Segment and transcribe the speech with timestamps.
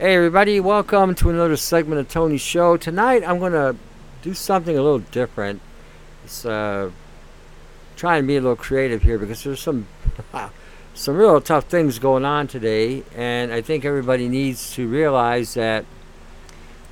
[0.00, 2.76] Hey, everybody, welcome to another segment of Tony's Show.
[2.76, 3.74] Tonight, I'm going to
[4.22, 5.60] do something a little different.
[6.22, 6.92] It's uh,
[7.96, 9.88] trying to be a little creative here because there's some
[10.94, 15.84] some real tough things going on today, and I think everybody needs to realize that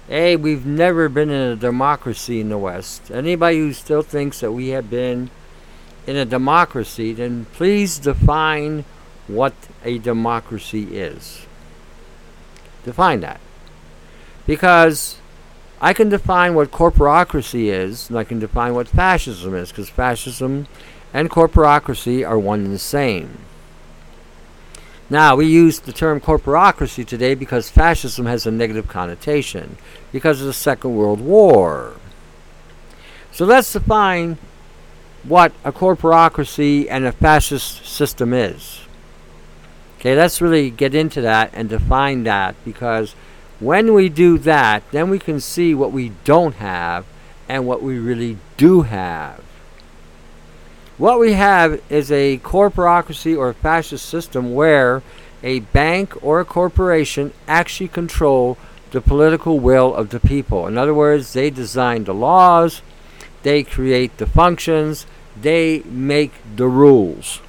[0.09, 3.13] hey, we've never been in a democracy in the West.
[3.13, 5.31] Anybody who still thinks that we have been
[6.09, 8.85] in a democracy, then please define
[9.29, 9.55] what
[9.85, 11.47] a democracy is.
[12.87, 13.41] Define that.
[14.47, 15.19] Because
[15.81, 20.69] I can define what corporocracy is, and I can define what fascism is, because fascism
[21.13, 23.39] and corporocracy are one and the same.
[25.11, 29.77] Now, we use the term corporocracy today because fascism has a negative connotation
[30.11, 31.95] because of the Second World War.
[33.31, 34.39] So let's define
[35.23, 38.86] what a corporocracy and a fascist system is.
[39.99, 43.15] Okay, let's really get into that and define that because
[43.59, 47.07] when we do that, then we can see what we don't have
[47.49, 49.41] and what we really do have.
[50.99, 55.03] What we have is a corporocracy or fascist system where
[55.43, 58.57] a bank or a corporation actually control
[58.91, 60.67] the political will of the people.
[60.67, 62.81] In other words, they design the laws,
[63.43, 65.07] they create the functions,
[65.41, 67.41] they make the rules.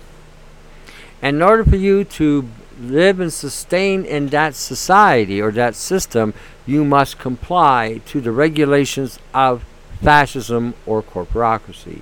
[1.22, 2.48] And in order for you to
[2.80, 6.34] live and sustain in that society or that system,
[6.66, 9.64] you must comply to the regulations of
[10.02, 12.02] fascism or corporocracy.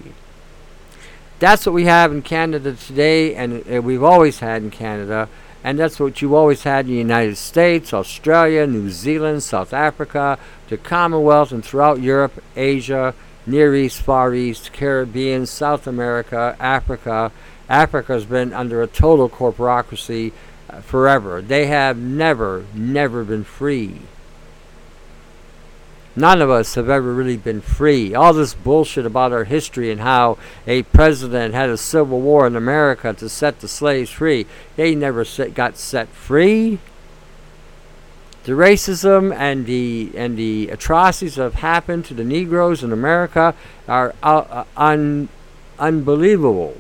[1.40, 5.30] That's what we have in Canada today, and uh, we've always had in Canada,
[5.64, 10.40] and that's what you've always had in the United States, Australia, New Zealand, South Africa,
[10.70, 13.14] the Commonwealth, and throughout Europe, Asia,
[13.46, 17.32] Near East, Far East, Caribbean, South America, Africa.
[17.70, 20.32] Africa has been under a total corporocracy
[20.70, 21.42] uh, forever.
[21.42, 24.02] They have never, never been free.
[26.16, 28.16] None of us have ever really been free.
[28.16, 32.56] All this bullshit about our history and how a president had a civil war in
[32.56, 34.46] America to set the slaves free,
[34.78, 36.80] they never got set free.
[38.46, 43.56] The racism and the and the atrocities that have happened to the Negroes in America
[43.88, 45.30] are uh, uh, un,
[45.80, 46.78] unbelievable.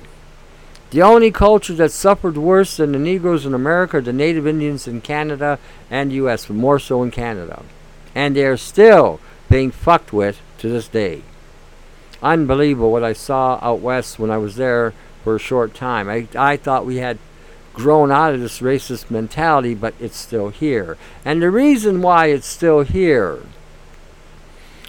[0.91, 4.87] The only culture that suffered worse than the Negroes in America are the Native Indians
[4.87, 5.59] in Canada
[5.89, 7.63] and U.S., but more so in Canada.
[8.13, 9.19] And they are still
[9.49, 11.23] being fucked with to this day.
[12.21, 14.93] Unbelievable what I saw out west when I was there
[15.23, 16.07] for a short time.
[16.07, 17.17] I, I thought we had
[17.73, 20.97] grown out of this racist mentality, but it's still here.
[21.25, 23.41] And the reason why it's still here,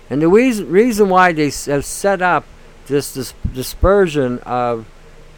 [0.08, 2.44] and the reason, reason why they have set up
[2.86, 4.86] this, this dispersion of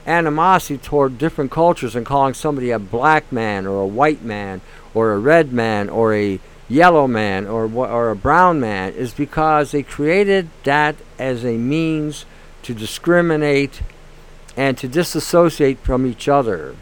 [0.09, 4.61] animosity toward different cultures and calling somebody a black man or a white man
[4.95, 9.71] or a red man or a yellow man or or a brown man is because
[9.71, 12.25] they created that as a means
[12.63, 13.83] to discriminate
[14.57, 16.75] and to disassociate from each other.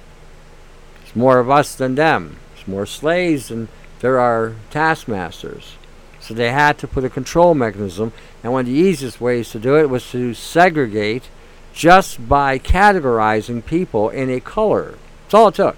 [1.03, 2.36] It's more of us than them.
[2.56, 3.69] It's more slaves than
[4.00, 5.76] there are taskmasters.
[6.20, 9.59] So they had to put a control mechanism, and one of the easiest ways to
[9.59, 11.28] do it was to segregate
[11.76, 14.94] just by categorizing people in a color.
[15.22, 15.76] That's all it took.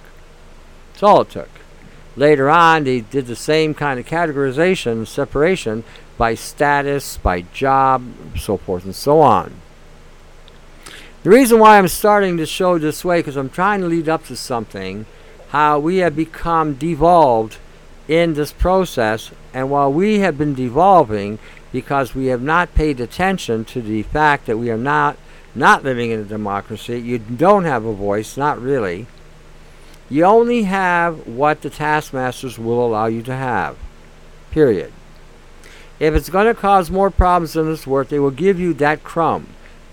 [0.93, 1.49] That's all it took.
[2.15, 5.83] Later on, they did the same kind of categorization, separation
[6.17, 8.05] by status, by job,
[8.39, 9.61] so forth and so on.
[11.25, 14.25] The reason why I'm starting to show this way, because I'm trying to lead up
[14.27, 15.05] to something,
[15.49, 17.57] how we have become devolved
[18.07, 21.41] in this process, and while we have been devolving
[21.73, 25.17] because we have not paid attention to the fact that we are not
[25.59, 29.07] not living in a democracy, you don't have a voice, not really
[30.11, 33.77] you only have what the taskmasters will allow you to have.
[34.51, 34.93] Period.
[36.01, 39.05] If it's going to cause more problems than it's worth, they will give you that
[39.05, 39.49] crumb.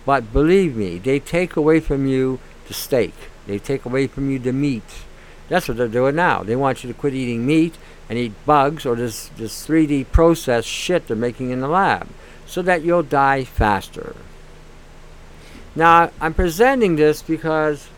[0.06, 3.14] But believe me, they take away from you the steak.
[3.48, 5.04] They take away from you the meat.
[5.50, 6.44] That's what they're doing now.
[6.44, 7.78] They want you to quit eating meat
[8.08, 12.08] and eat bugs or this, this 3D processed shit they're making in the lab
[12.46, 14.16] so that you'll die faster.
[15.76, 17.90] Now, I'm presenting this because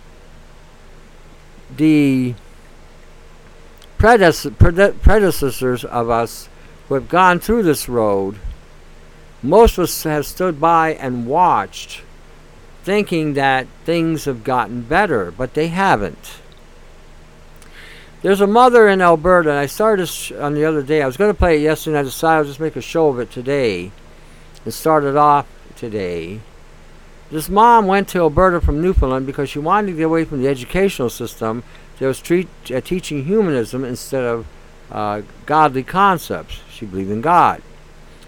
[1.75, 2.33] the
[3.97, 6.49] predecessors of us
[6.87, 8.37] who have gone through this road,
[9.43, 12.01] most of us have stood by and watched,
[12.83, 16.39] thinking that things have gotten better, but they haven't.
[18.23, 20.09] There's a mother in Alberta, and I started
[20.39, 21.03] on the other day.
[21.03, 23.09] I was going to play it yesterday, and I decided I'll just make a show
[23.09, 23.91] of it today,
[24.65, 25.45] and started off
[25.75, 26.39] today.
[27.29, 30.47] This mom went to Alberta from Newfoundland because she wanted to get away from the
[30.47, 31.63] educational system
[31.99, 34.45] that was treat, uh, teaching humanism instead of
[34.89, 36.61] uh, godly concepts.
[36.71, 37.61] She believed in God.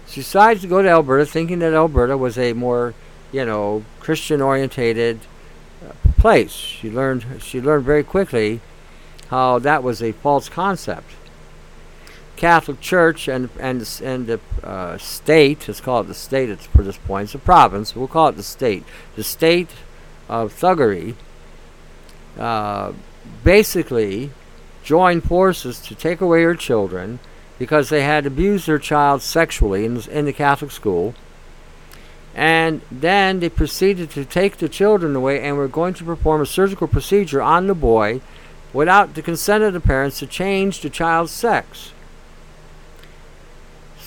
[0.06, 2.94] She decides to go to Alberta, thinking that Alberta was a more,
[3.32, 5.20] you know, Christian-orientated
[5.88, 6.50] uh, place.
[6.50, 8.60] She learned she learned very quickly
[9.28, 11.08] how that was a false concept.
[12.40, 16.82] Catholic Church and and and the uh, state, let's call it the state at for
[16.82, 17.94] this point, it's a province.
[17.94, 18.82] We'll call it the state.
[19.14, 19.68] The state
[20.26, 21.16] of thuggery
[22.38, 22.94] uh,
[23.44, 24.30] basically
[24.82, 27.18] joined forces to take away her children
[27.58, 31.14] because they had abused their child sexually in, in the Catholic school.
[32.34, 36.46] And then they proceeded to take the children away and were going to perform a
[36.46, 38.22] surgical procedure on the boy
[38.72, 41.92] without the consent of the parents to change the child's sex.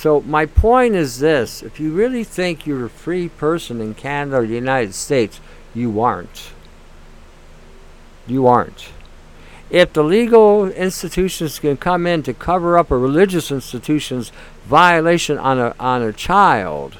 [0.03, 4.39] So, my point is this if you really think you're a free person in Canada
[4.39, 5.39] or the United States,
[5.73, 6.51] you aren't.
[8.27, 8.89] You aren't
[9.69, 14.33] if the legal institutions can come in to cover up a religious institution's
[14.65, 16.97] violation on a on a child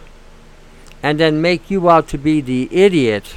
[1.03, 3.35] and then make you out to be the idiot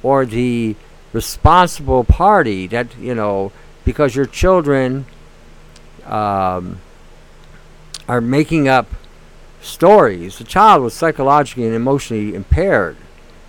[0.00, 0.76] or the
[1.12, 3.50] responsible party that you know
[3.84, 5.04] because your children
[6.06, 6.80] um,
[8.08, 8.86] are making up
[9.60, 12.96] stories the child was psychologically and emotionally impaired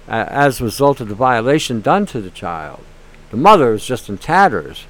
[0.08, 2.84] uh, as a result of the violation done to the child
[3.32, 4.86] the mother was just in tatters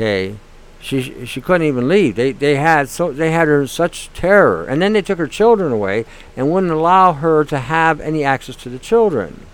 [0.00, 0.36] Okay,
[0.80, 2.16] she she couldn't even leave.
[2.16, 5.26] They they had so they had her in such terror, and then they took her
[5.26, 9.44] children away and wouldn't allow her to have any access to the children.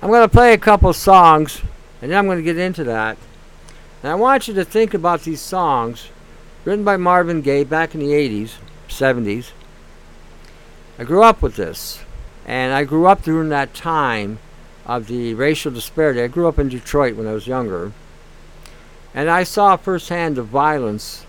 [0.00, 1.60] I'm going to play a couple songs,
[2.00, 3.18] and then I'm going to get into that.
[4.02, 6.08] And I want you to think about these songs
[6.64, 8.52] written by Marvin Gaye back in the 80s,
[8.98, 9.50] 70s.
[10.98, 12.00] I grew up with this,
[12.46, 14.38] and I grew up during that time
[14.84, 16.22] of the racial disparity.
[16.22, 17.92] I grew up in Detroit when I was younger.
[19.14, 21.24] And I saw firsthand the violence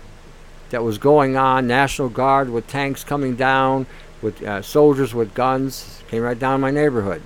[0.70, 1.66] that was going on.
[1.66, 3.86] National Guard with tanks coming down,
[4.22, 7.22] with uh, soldiers with guns, came right down my neighborhood.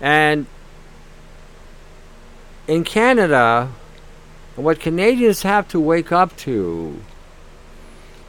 [0.00, 0.46] And
[2.66, 3.70] in Canada,
[4.56, 7.00] what Canadians have to wake up to,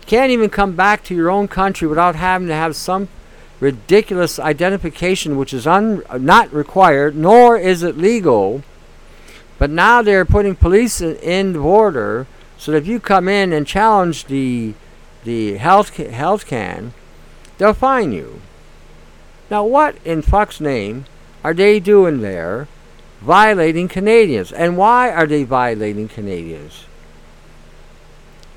[0.07, 3.07] can't even come back to your own country without having to have some
[3.59, 8.63] ridiculous identification, which is un- not required, nor is it legal
[9.57, 13.67] but now they're putting police in the border so that if you come in and
[13.67, 14.73] challenge the
[15.23, 16.93] the health health can,
[17.57, 18.41] they'll fine you.
[19.49, 21.05] Now, what in fuck's name
[21.43, 22.67] are they doing there,
[23.21, 24.51] violating Canadians?
[24.51, 26.85] And why are they violating Canadians?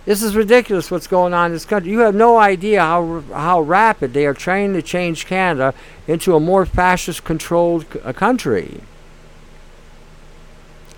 [0.09, 0.91] This is ridiculous.
[0.91, 1.93] What's going on in this country?
[1.93, 5.75] You have no idea how how rapid they are trying to change Canada
[6.07, 8.81] into a more fascist-controlled c- country.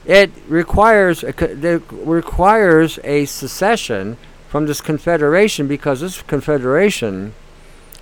[0.07, 4.17] It requires a, it requires a secession
[4.49, 7.35] from this confederation because this confederation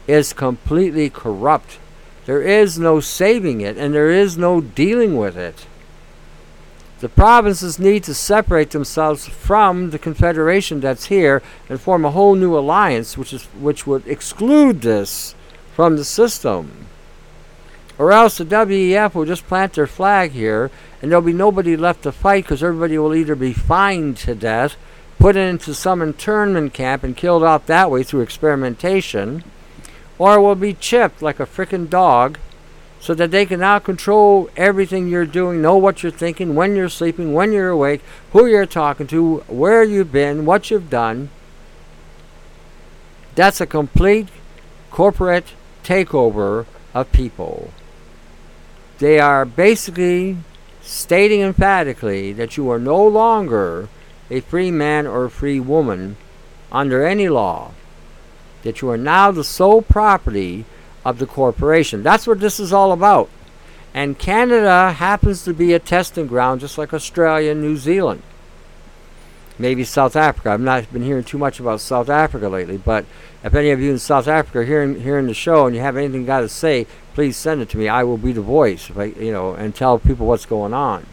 [0.07, 1.79] is completely corrupt.
[2.27, 5.65] There is no saving it and there is no dealing with it.
[7.01, 12.35] The provinces need to separate themselves from the confederation that's here and form a whole
[12.35, 15.37] new alliance which is which would exclude this
[15.77, 16.87] from the system.
[17.99, 22.03] Or else the WEF will just plant their flag here and there'll be nobody left
[22.03, 24.77] to fight because everybody will either be fined to death,
[25.21, 29.45] put into some internment camp, and killed off that way through experimentation,
[30.19, 32.39] or will be chipped like a frickin' dog
[33.01, 36.89] so that they can now control everything you're doing, know what you're thinking, when you're
[36.89, 38.03] sleeping, when you're awake,
[38.33, 41.31] who you're talking to, where you've been, what you've done.
[43.35, 44.29] That's a complete
[44.91, 45.53] corporate
[45.85, 47.71] takeover of people.
[48.99, 50.39] They are basically
[50.83, 53.89] stating emphatically that you are no longer
[54.31, 56.17] a free man or a free woman
[56.73, 57.73] under any law,
[58.65, 60.65] that you are now the sole property
[61.09, 62.03] of the corporation.
[62.03, 63.31] That's what this is all about.
[63.95, 68.23] And Canada happens to be a testing ground just like Australia and New Zealand.
[69.59, 70.51] Maybe South Africa.
[70.51, 73.07] I've not been hearing too much about South Africa lately, but
[73.43, 75.97] if any of you in South Africa are hearing, hearing the show and you have
[75.97, 77.89] anything got to say, please send it to me.
[77.89, 81.07] I will be the voice, I, you know, and tell people what's going on.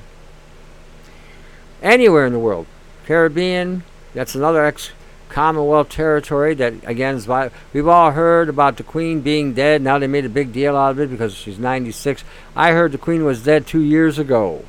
[1.81, 2.67] Anywhere in the world,
[3.05, 3.83] Caribbean,
[4.13, 4.91] that's another ex
[5.35, 9.81] Commonwealth territory that again is vi- we've all heard about the Queen being dead.
[9.81, 12.23] Now they made a big deal out of it because she's 96.
[12.55, 14.63] I heard the Queen was dead two years ago,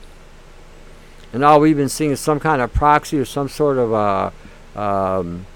[1.32, 4.32] and all we've been seeing is some kind of proxy or some sort of a
[4.76, 5.46] um,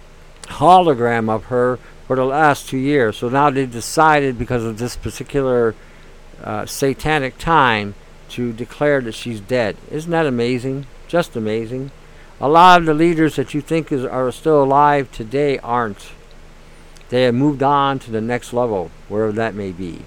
[0.42, 3.16] hologram of her for the last two years.
[3.16, 5.74] So now they've decided, because of this particular
[6.44, 7.96] uh, satanic time,
[8.28, 9.76] to declare that she's dead.
[9.90, 10.86] Isn't that amazing?
[11.08, 11.90] Just amazing.
[12.40, 16.12] A lot of the leaders that you think is, are still alive today aren't.
[17.10, 20.02] They have moved on to the next level, wherever that may be.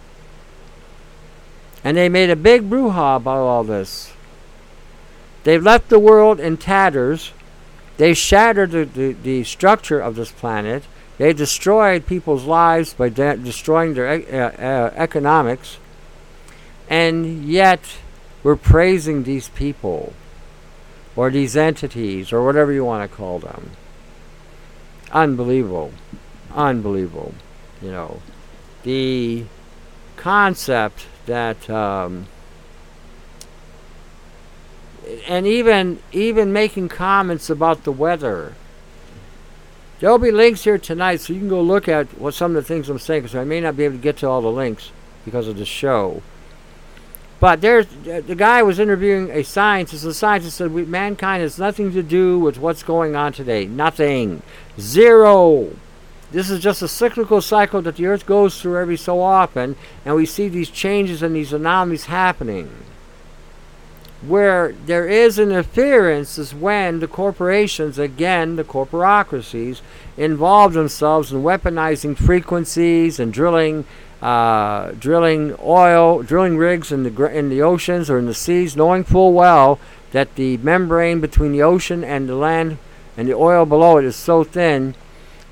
[1.83, 4.13] And they made a big brouhaha about all this.
[5.43, 7.33] They've left the world in tatters.
[7.97, 10.83] They shattered the, the, the structure of this planet.
[11.17, 15.77] They destroyed people's lives by de- destroying their e- uh, uh, economics.
[16.89, 17.97] And yet,
[18.41, 20.13] we're praising these people
[21.15, 23.71] or these entities or whatever you want to call them.
[25.11, 25.91] Unbelievable.
[26.53, 27.33] Unbelievable.
[27.81, 28.21] You know,
[28.83, 29.45] the
[30.17, 31.69] concept that.
[31.69, 32.27] Um,
[35.27, 38.55] and even even making comments about the weather.
[39.99, 42.67] There'll be links here tonight, so you can go look at what some of the
[42.67, 44.91] things I'm saying, because I may not be able to get to all the links
[45.23, 46.21] because of the show.
[47.43, 50.05] But there's the guy was interviewing a scientist.
[50.05, 53.65] The scientist said, "Mankind has nothing to do with what's going on today.
[53.65, 54.41] Nothing,
[54.79, 55.71] zero.
[56.31, 60.15] This is just a cyclical cycle that the Earth goes through every so often, and
[60.15, 62.69] we see these changes and these anomalies happening."
[64.25, 69.81] where there is an interference is when the corporations, again, the corporocracies,
[70.15, 73.83] involve themselves in weaponizing frequencies and drilling,
[74.23, 79.03] uh, drilling oil, drilling rigs in the in the oceans or in the seas, knowing
[79.03, 79.79] full well
[80.13, 82.77] that the membrane between the ocean and the land
[83.17, 84.95] and the oil below it is so thin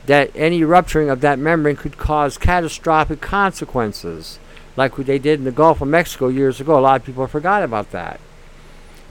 [0.05, 4.39] that any rupturing of that membrane could cause catastrophic consequences,
[4.77, 6.79] like what they did in the Gulf of Mexico years ago.
[6.79, 8.21] A lot of people forgot about that.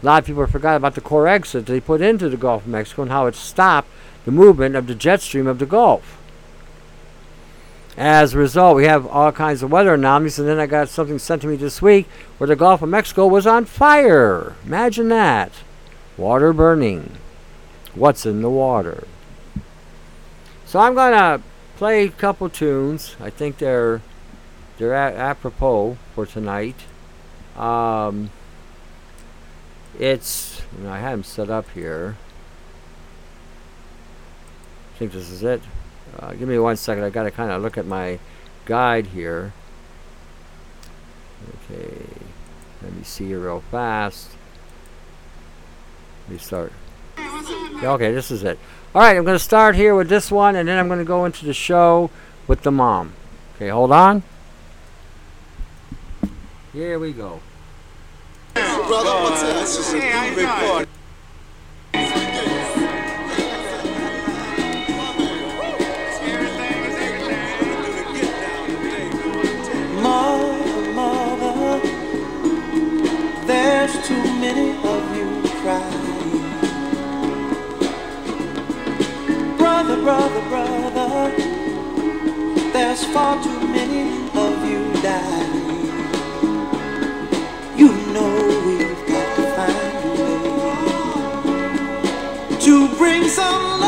[0.02, 3.02] A lot of people forgot about the Corexit they put into the Gulf of Mexico
[3.02, 3.88] and how it stopped
[4.24, 6.19] the movement of the jet stream of the Gulf.
[8.00, 11.18] As a result, we have all kinds of weather anomalies, and then I got something
[11.18, 14.56] sent to me this week where the Gulf of Mexico was on fire.
[14.64, 15.52] Imagine that.
[16.16, 17.18] Water burning.
[17.94, 19.06] What's in the water?
[20.64, 21.42] So I'm going to
[21.76, 23.16] play a couple tunes.
[23.20, 24.00] I think they're
[24.78, 26.76] they're a- apropos for tonight.
[27.54, 28.30] Um,
[29.98, 32.16] it's, you know, I had them set up here.
[34.94, 35.60] I think this is it.
[36.18, 37.04] Uh, give me one second.
[37.04, 38.18] I got to kind of look at my
[38.64, 39.52] guide here.
[41.70, 42.06] Okay.
[42.82, 44.30] Let me see here real fast.
[46.26, 46.72] Let me start.
[47.82, 48.58] Okay, this is it.
[48.94, 51.04] All right, I'm going to start here with this one, and then I'm going to
[51.04, 52.10] go into the show
[52.46, 53.12] with the mom.
[53.56, 54.22] Okay, hold on.
[56.72, 57.40] Here we go.
[58.54, 59.22] brother.
[59.22, 59.54] What's that?
[61.92, 62.49] That's
[79.80, 81.32] Brother, brother, brother,
[82.70, 84.02] there's far too many
[84.36, 85.88] of you dying.
[87.78, 88.34] You know
[88.66, 90.38] we've got to find a way
[92.60, 93.79] to bring some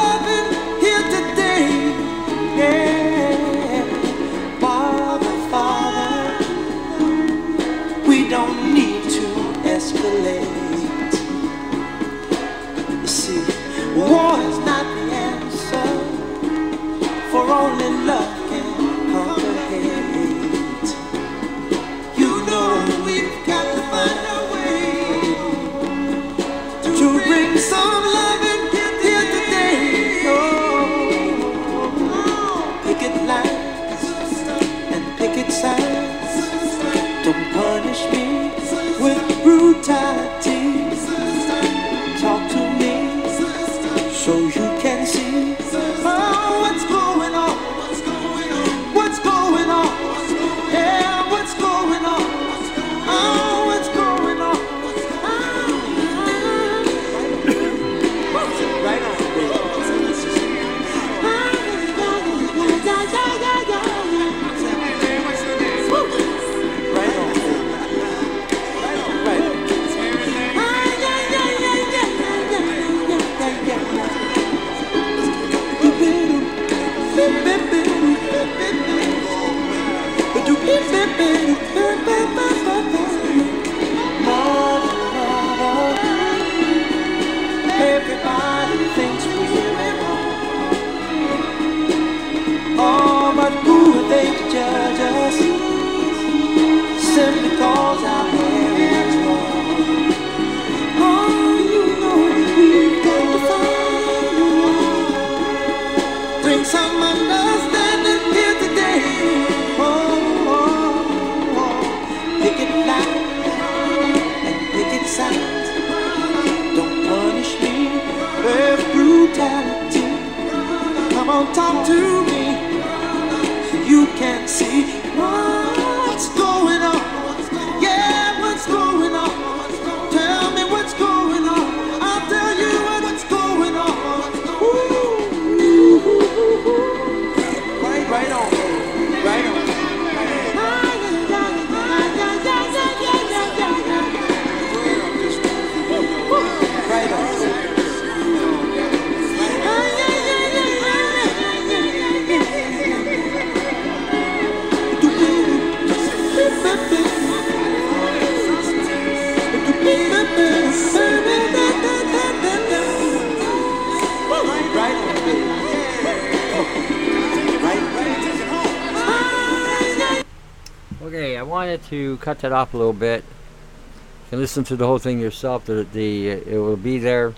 [171.73, 173.25] wanted to cut that off a little bit.
[173.25, 175.65] You can listen to the whole thing yourself.
[175.65, 177.35] The, the it will be there.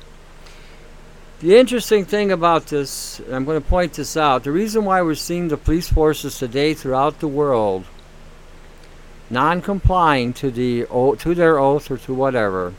[1.39, 5.15] The interesting thing about this, I'm going to point this out, the reason why we're
[5.15, 7.85] seeing the police forces today throughout the world
[9.31, 10.85] non-complying to the
[11.19, 12.75] to their oath or to whatever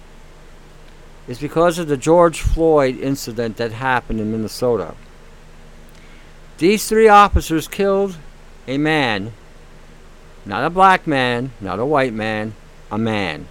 [1.27, 4.93] is because of the George Floyd incident that happened in Minnesota.
[6.57, 8.17] These three officers killed
[8.67, 9.33] a man
[10.45, 12.53] not a black man, not a white man,
[12.91, 13.47] a man.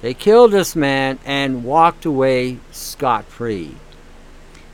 [0.00, 3.76] They killed this man and walked away scot free.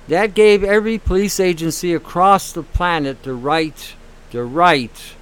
[0.09, 3.95] That gave every police agency across the planet the right,
[4.31, 5.15] the right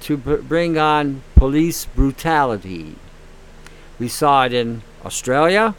[0.00, 2.96] to b- bring on police brutality.
[3.98, 5.74] We saw it in Australia,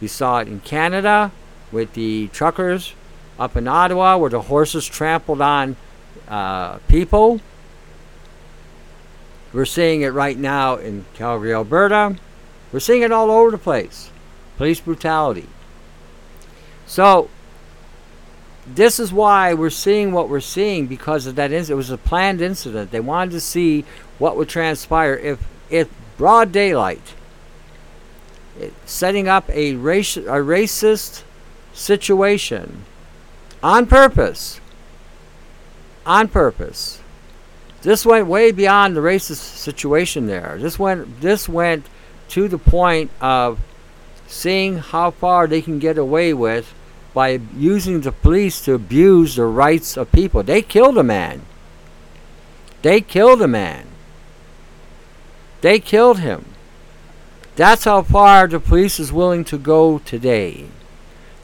[0.00, 1.32] we saw it in Canada
[1.72, 2.92] with the truckers
[3.38, 5.76] up in Ottawa where the horses trampled on
[6.28, 7.40] uh, people.
[9.52, 12.16] We're seeing it right now in Calgary, Alberta.
[12.72, 14.10] We're seeing it all over the place.
[14.56, 15.46] Police brutality.
[16.86, 17.30] So,
[18.66, 21.74] this is why we're seeing what we're seeing because of that incident.
[21.74, 22.90] It was a planned incident.
[22.90, 23.84] They wanted to see
[24.18, 27.14] what would transpire if, if broad daylight,
[28.58, 31.22] it, setting up a, raci- a racist
[31.72, 32.84] situation
[33.62, 34.60] on purpose.
[36.04, 37.00] On purpose.
[37.86, 40.56] This went way beyond the racist situation there.
[40.58, 41.86] This went this went
[42.30, 43.60] to the point of
[44.26, 46.74] seeing how far they can get away with
[47.14, 50.42] by using the police to abuse the rights of people.
[50.42, 51.42] They killed a man.
[52.82, 53.86] They killed a man.
[55.60, 56.44] They killed him.
[57.54, 60.66] That's how far the police is willing to go today.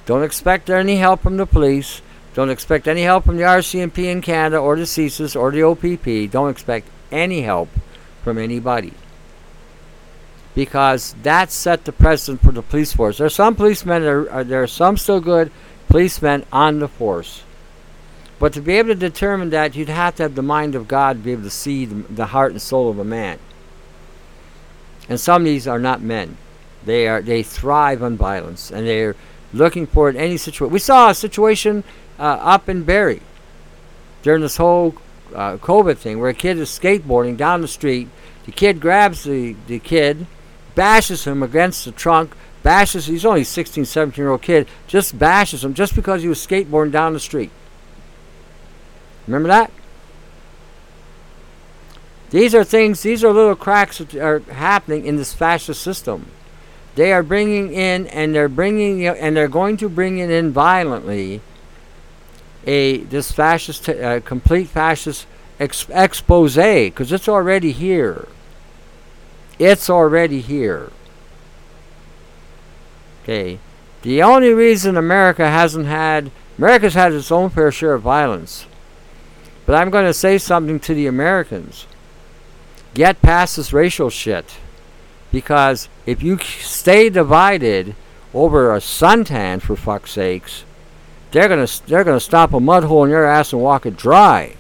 [0.06, 2.02] Don't expect any help from the police.
[2.34, 6.30] Don't expect any help from the RCMP in Canada or the CSIS or the OPP.
[6.30, 7.68] Don't expect any help
[8.22, 8.94] from anybody.
[10.54, 13.18] Because that set the precedent for the police force.
[13.18, 15.50] There are some policemen, that are, are- there are some still good
[15.88, 17.42] policemen on the force.
[18.38, 21.18] But to be able to determine that, you'd have to have the mind of God
[21.18, 23.38] to be able to see the, the heart and soul of a man.
[25.08, 26.36] And some of these are not men.
[26.84, 29.14] They are they thrive on violence, and they're
[29.52, 30.72] looking for it in any situation.
[30.72, 31.84] We saw a situation
[32.18, 33.22] uh, up in Barrie
[34.22, 34.94] during this whole
[35.34, 38.08] uh, COVID thing, where a kid is skateboarding down the street.
[38.46, 40.26] The kid grabs the, the kid,
[40.74, 43.06] bashes him against the trunk, bashes.
[43.06, 44.68] He's only a 16, 17 year old kid.
[44.86, 47.50] Just bashes him just because he was skateboarding down the street.
[49.26, 49.70] Remember that?
[52.30, 53.02] These are things.
[53.02, 56.26] These are little cracks that are happening in this fascist system.
[56.94, 61.40] They are bringing in, and they're bringing, and they're going to bring it in violently.
[62.66, 65.26] A this fascist, uh, complete fascist
[65.58, 68.28] ex- expose, because it's already here.
[69.58, 70.90] It's already here.
[73.22, 73.58] Okay,
[74.02, 78.66] the only reason America hasn't had America's had its own fair share of violence,
[79.66, 81.86] but I'm going to say something to the Americans.
[82.94, 84.58] Get past this racial shit.
[85.32, 87.96] Because if you stay divided
[88.34, 90.64] over a suntan, for fuck's sakes,
[91.32, 94.54] they're gonna they're gonna stop a mud hole in your ass and walk it dry.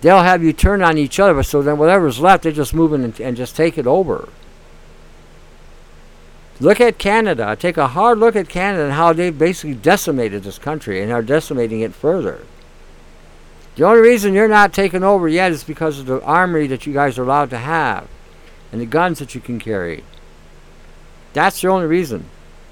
[0.00, 3.04] They'll have you turn on each other, so then whatever's left, they just move in
[3.04, 4.28] and, and just take it over.
[6.58, 7.56] Look at Canada.
[7.58, 11.22] Take a hard look at Canada and how they've basically decimated this country and are
[11.22, 12.44] decimating it further.
[13.74, 16.92] The only reason you're not taken over yet is because of the armory that you
[16.92, 18.06] guys are allowed to have
[18.70, 20.04] and the guns that you can carry.
[21.32, 22.26] That's the only reason.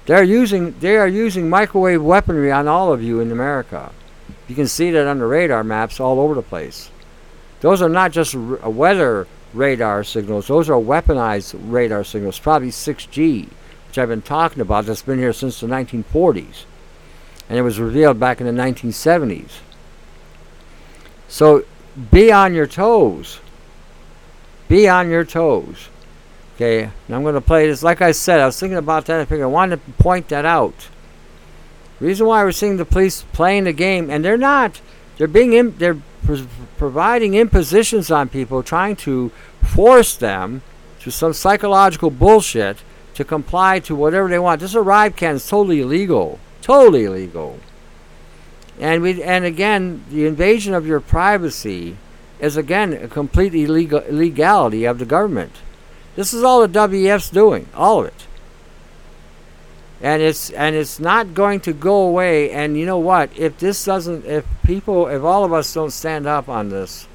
[0.05, 3.91] They're using they are using microwave weaponry on all of you in America.
[4.47, 6.89] You can see that on the radar maps all over the place.
[7.61, 12.69] Those are not just r- uh, weather radar signals, those are weaponized radar signals, probably
[12.69, 13.47] 6G,
[13.87, 16.63] which I've been talking about, that's been here since the 1940s.
[17.47, 19.59] And it was revealed back in the 1970s.
[21.27, 21.65] So
[22.11, 23.39] be on your toes.
[24.67, 25.89] Be on your toes.
[26.61, 27.81] Okay, and I'm going to play this.
[27.81, 29.19] Like I said, I was thinking about that.
[29.19, 30.89] I figured I wanted to point that out.
[31.99, 34.79] Reason why we're seeing the police playing the game, and they're not.
[35.17, 35.53] They're being.
[35.53, 36.45] Im- they're pr-
[36.77, 39.31] providing impositions on people, trying to
[39.63, 40.61] force them
[40.99, 42.83] to some psychological bullshit
[43.15, 44.61] to comply to whatever they want.
[44.61, 46.39] This ArriveCAN is totally illegal.
[46.61, 47.59] Totally illegal.
[48.79, 51.97] And we and again, the invasion of your privacy
[52.39, 55.53] is again a complete illegal illegality of the government.
[56.15, 58.27] This is all the WEF's doing, all of it.
[60.01, 62.51] And it's and it's not going to go away.
[62.51, 63.29] And you know what?
[63.37, 67.07] If this doesn't, if people, if all of us don't stand up on this,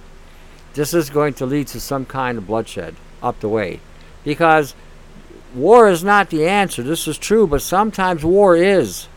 [0.75, 3.81] this is going to lead to some kind of bloodshed up the way,
[4.25, 4.75] because
[5.55, 6.83] war is not the answer.
[6.83, 9.09] This is true, but sometimes war is.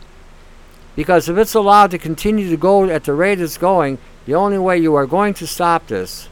[0.96, 4.58] Because if it's allowed to continue to go at the rate it's going, the only
[4.58, 6.28] way you are going to stop this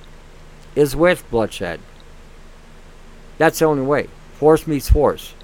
[0.75, 1.81] is with bloodshed.
[3.39, 4.09] That's the only way.
[4.35, 5.35] Force meets force.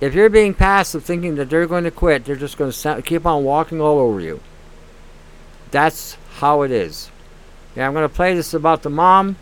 [0.00, 3.26] If you're being passive thinking that they're going to quit, they're just going to keep
[3.26, 4.40] on walking all over you.
[5.70, 7.10] That's how it is.
[7.76, 9.36] Yeah, I'm going to play this about the mom.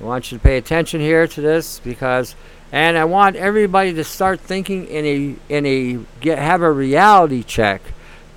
[0.00, 2.34] I want you to pay attention here to this because
[2.70, 7.42] and I want everybody to start thinking in a in a get have a reality
[7.42, 7.82] check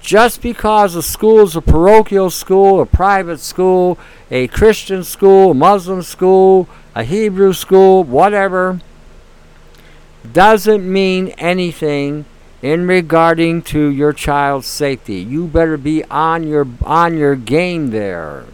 [0.02, 4.00] just because a school is a parochial school, a private school,
[4.32, 8.80] a Christian school, a Muslim school, a Hebrew school, whatever,
[10.31, 12.25] doesn't mean anything
[12.62, 15.15] in regarding to your child's safety.
[15.15, 18.45] You better be on your on your game there.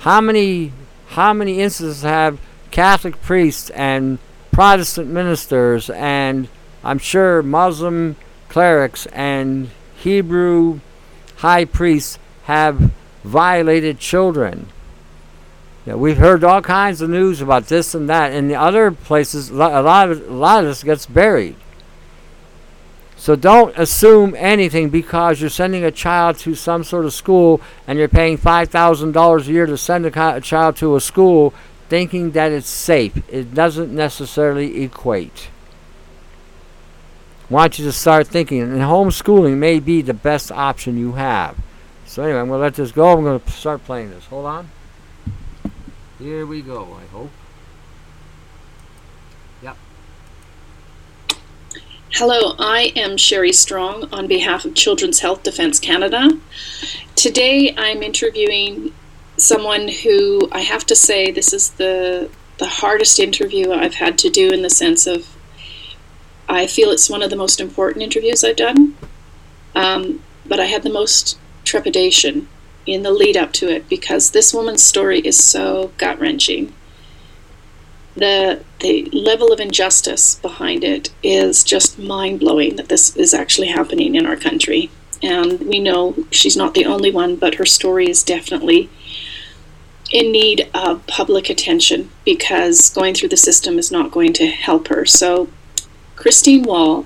[0.00, 0.72] How many
[1.08, 2.38] how many instances have
[2.70, 4.18] Catholic priests and
[4.52, 6.48] Protestant ministers and
[6.82, 8.16] I'm sure Muslim
[8.48, 10.80] clerics and Hebrew
[11.36, 12.92] high priests have
[13.24, 14.68] violated children.
[15.88, 18.34] Yeah, we've heard all kinds of news about this and that.
[18.34, 21.56] In the other places, a lot of a lot of this gets buried.
[23.16, 27.98] So don't assume anything because you're sending a child to some sort of school and
[27.98, 31.54] you're paying five thousand dollars a year to send a, child to a school,
[31.88, 33.22] thinking that it's safe.
[33.26, 35.48] It doesn't necessarily equate
[37.48, 41.56] want you to start thinking, and homeschooling may be the best option you have.
[42.04, 43.16] So anyway, I'm going to let this go.
[43.16, 44.26] I'm going to start playing this.
[44.26, 44.70] Hold on.
[46.18, 47.30] Here we go, I hope.
[49.62, 49.76] Yep.
[52.10, 56.30] Hello, I am Sherry Strong on behalf of Children's Health Defence Canada.
[57.14, 58.92] Today I'm interviewing
[59.36, 62.28] someone who I have to say this is the
[62.58, 65.28] the hardest interview I've had to do in the sense of
[66.48, 68.96] I feel it's one of the most important interviews I've done,
[69.76, 72.48] um, but I had the most trepidation
[72.88, 76.72] in the lead up to it because this woman's story is so gut wrenching.
[78.16, 83.68] The the level of injustice behind it is just mind blowing that this is actually
[83.68, 84.90] happening in our country.
[85.22, 88.88] And we know she's not the only one, but her story is definitely
[90.10, 94.88] in need of public attention because going through the system is not going to help
[94.88, 95.04] her.
[95.04, 95.48] So
[96.16, 97.04] Christine Wall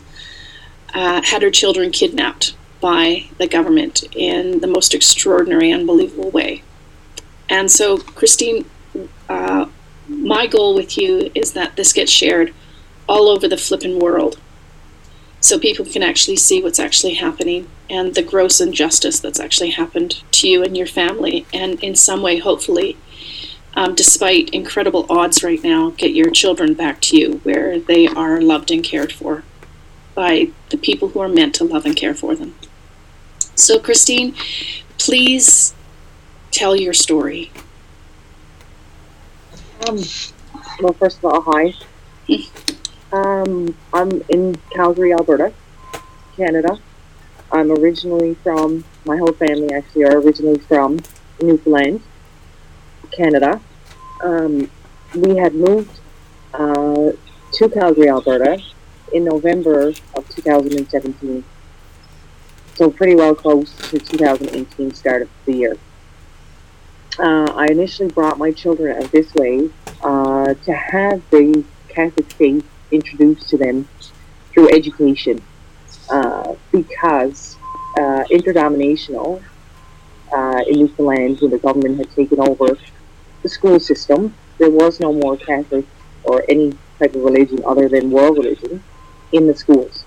[0.94, 6.62] uh, had her children kidnapped by the government in the most extraordinary, unbelievable way.
[7.48, 8.68] And so, Christine,
[9.28, 9.66] uh,
[10.08, 12.52] my goal with you is that this gets shared
[13.08, 14.38] all over the flippin' world
[15.40, 20.22] so people can actually see what's actually happening and the gross injustice that's actually happened
[20.32, 22.96] to you and your family, and in some way, hopefully,
[23.74, 28.40] um, despite incredible odds right now, get your children back to you where they are
[28.40, 29.44] loved and cared for
[30.14, 32.54] by the people who are meant to love and care for them.
[33.54, 34.34] So, Christine,
[34.98, 35.74] please
[36.50, 37.50] tell your story.
[39.86, 39.98] Um,
[40.80, 41.74] well, first of all, hi.
[43.12, 45.52] um, I'm in Calgary, Alberta,
[46.36, 46.78] Canada.
[47.50, 51.00] I'm originally from, my whole family actually are originally from
[51.40, 52.02] Newfoundland.
[53.10, 53.60] Canada.
[54.22, 54.70] Um,
[55.14, 56.00] we had moved
[56.54, 57.12] uh,
[57.52, 58.62] to Calgary, Alberta
[59.12, 61.44] in November of 2017.
[62.74, 65.76] So pretty well close to 2018 start of the year.
[67.18, 69.68] Uh, I initially brought my children out this way
[70.02, 73.86] uh, to have the Catholic faith introduced to them
[74.52, 75.42] through education
[76.10, 77.56] uh, because
[77.98, 79.42] uh, interdenominational
[80.32, 82.78] uh, in Newfoundland when the government had taken over
[83.42, 84.34] the school system.
[84.56, 85.84] There was no more Catholic
[86.24, 88.82] or any type of religion other than world religion
[89.32, 90.01] in the schools.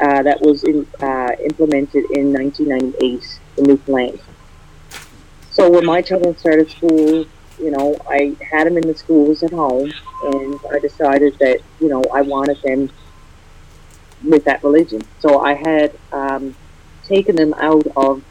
[0.00, 4.20] Uh, that was in, uh, implemented in 1998 in Newfoundland.
[5.50, 7.26] So when my children started school,
[7.60, 11.88] you know, I had them in the schools at home, and I decided that you
[11.88, 12.90] know I wanted them
[14.22, 15.02] with that religion.
[15.18, 16.54] So I had um,
[17.04, 18.22] taken them out of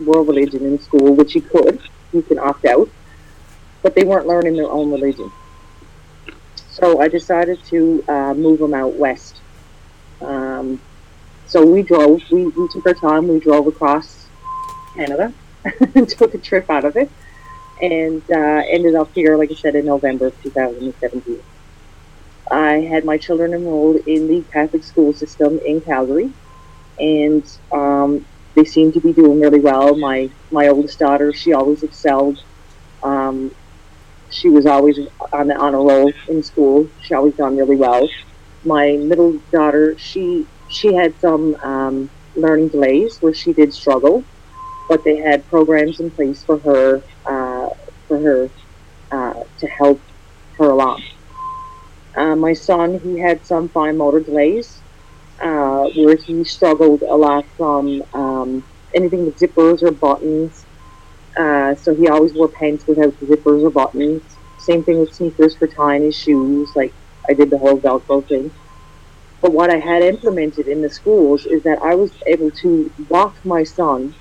[0.00, 1.80] world religion in school, which you could,
[2.12, 2.88] you can opt out,
[3.82, 5.30] but they weren't learning their own religion.
[6.70, 9.40] So I decided to uh, move them out west.
[10.20, 10.80] Um,
[11.54, 14.26] so we drove, we, we took our time, we drove across
[14.96, 15.32] Canada,
[15.94, 17.08] and took a trip out of it,
[17.80, 21.40] and uh, ended up here, like I said, in November of 2017.
[22.50, 26.32] I had my children enrolled in the Catholic school system in Calgary,
[26.98, 29.96] and um, they seem to be doing really well.
[29.96, 32.42] My my oldest daughter, she always excelled.
[33.04, 33.54] Um,
[34.28, 34.98] she was always
[35.32, 36.88] on the honor roll in school.
[37.00, 38.08] She always done really well.
[38.64, 44.26] My middle daughter, she she had some um, learning delays where she did struggle,
[44.88, 46.98] but they had programs in place for her
[47.30, 47.68] uh,
[48.08, 48.50] for her
[49.12, 50.02] uh, to help
[50.58, 51.02] her along.
[52.16, 54.84] Uh, my son, he had some fine motor delays,
[55.42, 60.66] uh, where he struggled a lot from um, anything with zippers or buttons.
[61.38, 64.40] Uh, so he always wore pants without zippers or buttons.
[64.58, 66.72] Same thing with sneakers for tying his shoes.
[66.76, 66.94] Like
[67.30, 68.52] I did the whole Velcro thing.
[69.44, 73.36] But what I had implemented in the schools is that I was able to walk
[73.44, 74.16] my son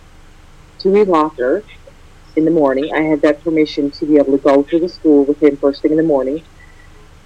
[0.82, 1.66] to his locker
[2.36, 2.92] in the morning.
[2.96, 5.82] I had that permission to be able to go to the school with him first
[5.84, 6.46] thing in the morning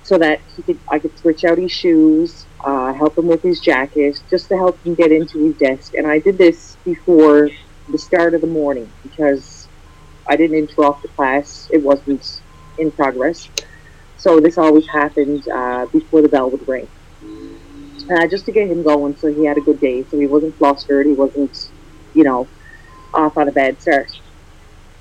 [0.04, 3.62] so that he could I could switch out his shoes, uh, help him with his
[3.62, 5.94] jacket, just to help him get into his desk.
[5.96, 7.50] And I did this before
[7.90, 9.70] the start of the morning because
[10.30, 12.26] I didn't interrupt the class; it wasn't
[12.78, 13.50] in progress.
[14.18, 16.90] So this always happened uh, before the bell would ring,
[18.12, 20.58] uh, just to get him going, so he had a good day, so he wasn't
[20.58, 21.56] flustered, he wasn't,
[22.14, 22.50] you know,
[23.14, 24.08] off on a bad start.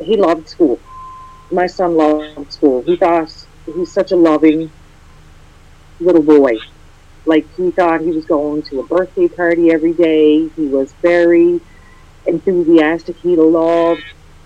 [0.00, 0.80] He loved school.
[1.50, 2.82] My son loved school.
[2.86, 3.28] He thought
[3.66, 4.70] he's such a loving
[6.00, 6.52] little boy.
[7.24, 10.48] Like he thought he was going to a birthday party every day.
[10.56, 11.60] He was very
[12.26, 13.16] enthusiastic.
[13.22, 14.02] He loved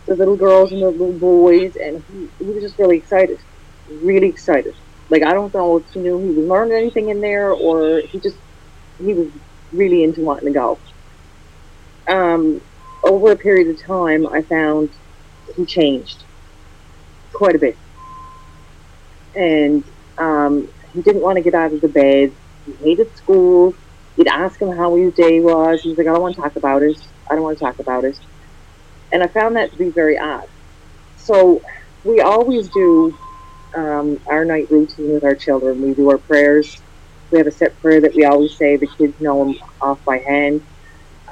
[0.06, 3.38] the little girls and the little boys, and he, he was just really excited,
[4.02, 4.74] really excited.
[5.10, 8.20] Like I don't know if he knew he was learning anything in there, or he
[8.20, 8.38] just
[9.00, 9.28] he was
[9.72, 10.80] really into wanting to go.
[12.10, 12.60] Um,
[13.04, 14.90] over a period of time, I found
[15.56, 16.24] he changed
[17.32, 17.78] quite a bit,
[19.34, 19.84] and
[20.18, 22.36] um, he didn't want to get out of the bed.
[22.66, 23.74] He hated school.
[24.16, 25.80] You'd ask him how his day was.
[25.82, 26.98] He's like, I don't want to talk about it.
[27.30, 28.18] I don't want to talk about it.
[29.12, 30.44] And I found that to be very odd.
[31.16, 31.62] So
[32.04, 33.16] we always do
[33.76, 35.80] um, our night routine with our children.
[35.82, 36.82] We do our prayers.
[37.32, 38.76] We have a set prayer that we always say.
[38.76, 40.62] The kids know them off by hand.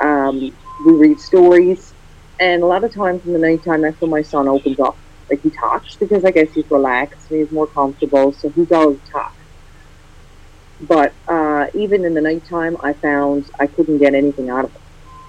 [0.02, 0.38] Um,
[0.86, 1.94] we read stories.
[2.40, 4.98] And a lot of times in the nighttime, that's when my son opens up.
[5.30, 8.32] Like he talks because I guess he's relaxed and he's more comfortable.
[8.32, 9.32] So he does talk.
[10.80, 14.82] But uh, even in the nighttime, I found I couldn't get anything out of him.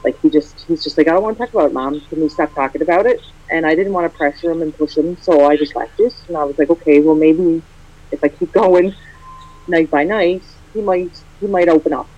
[0.03, 1.99] Like he just, he's just like, I don't want to talk about it, mom.
[2.09, 3.19] Can we stop talking about it?
[3.51, 6.13] And I didn't want to pressure him and push him, so I just left it.
[6.27, 7.63] And I was like, okay, well maybe
[8.11, 8.93] if I keep going
[9.67, 12.11] night by night, he might, he might open up.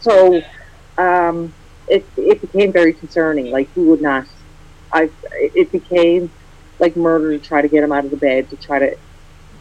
[0.00, 0.42] So
[0.98, 1.54] um,
[1.88, 3.52] it it became very concerning.
[3.52, 4.26] Like he would not.
[4.94, 6.32] I it became
[6.80, 8.96] like murder to try to get him out of the bed to try to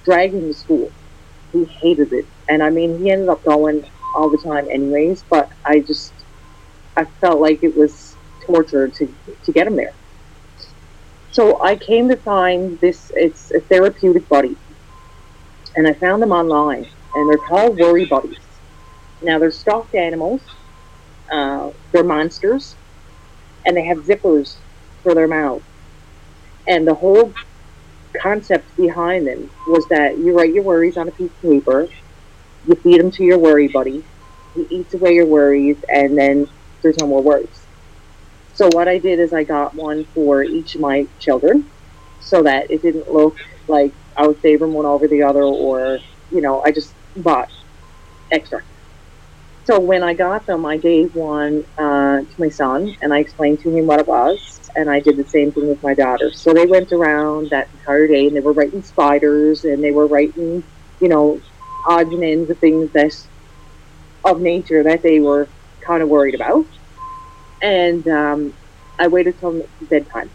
[0.06, 0.91] drag him to school
[1.54, 2.25] he hated it.
[2.49, 3.84] And I mean, he ended up going
[4.15, 5.25] all the time, anyways.
[5.30, 6.25] But I just,
[6.97, 9.08] I felt like it was torture to
[9.45, 9.95] to get him there.
[11.32, 13.12] So I came to find this.
[13.15, 14.58] It's a therapeutic buddy,
[15.75, 18.38] and I found them online, and they're called Worry Buddies.
[19.21, 20.41] Now they're stuffed animals.
[21.32, 22.76] Uh, they're monsters,
[23.65, 24.56] and they have zippers
[25.02, 25.63] for their mouths.
[26.67, 27.34] And the whole
[28.21, 31.88] concept behind them was that you write your worries on a piece of paper,
[32.67, 34.04] you feed them to your worry buddy,
[34.56, 36.47] he eats away your worries, and then
[36.82, 37.65] there's no more worries.
[38.54, 41.65] So what I did is I got one for each of my children,
[42.19, 46.00] so that it didn't look like I was favoring one over the other, or
[46.32, 47.50] you know, I just bought
[48.32, 48.62] extra.
[49.63, 53.60] So when I got them, I gave one uh, to my son, and I explained
[53.60, 56.32] to him what it was, and I did the same thing with my daughter.
[56.34, 60.08] So they went around that entire day and they were writing spiders and they were
[60.08, 60.63] writing,
[61.00, 61.39] you know,
[61.88, 63.12] odds and ends of things that
[64.26, 65.52] of nature that they were
[65.86, 66.65] kind of worried about.
[67.62, 68.54] And um,
[69.00, 70.32] I waited till bedtime.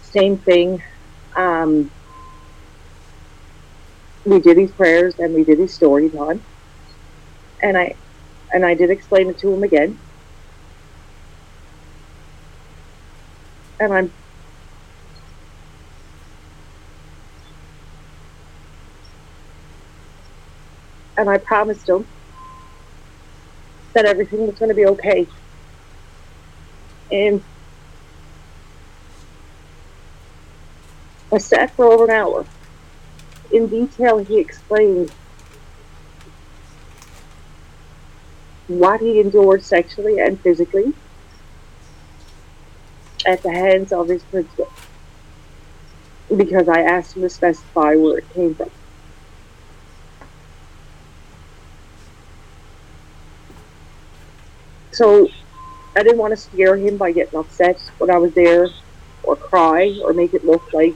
[0.00, 0.78] Same thing.
[1.36, 1.90] Um,
[4.24, 6.46] we did these prayers and we did these story time,
[7.62, 7.94] and I
[8.52, 10.00] and I did explain it to him again.
[13.80, 14.12] And I'm
[21.16, 22.08] and I promised him
[23.94, 25.26] that everything was going to be okay.
[27.10, 27.42] And
[31.34, 32.48] I sat for over an hour.
[33.52, 35.12] In detail, he explained
[38.66, 40.94] what he endured sexually and physically
[43.26, 44.72] at the hands of his principal.
[46.34, 48.70] Because I asked him to specify where it came from.
[54.92, 55.28] So
[55.94, 58.68] I didn't want to scare him by getting upset when I was there
[59.22, 60.94] or cry or make it look like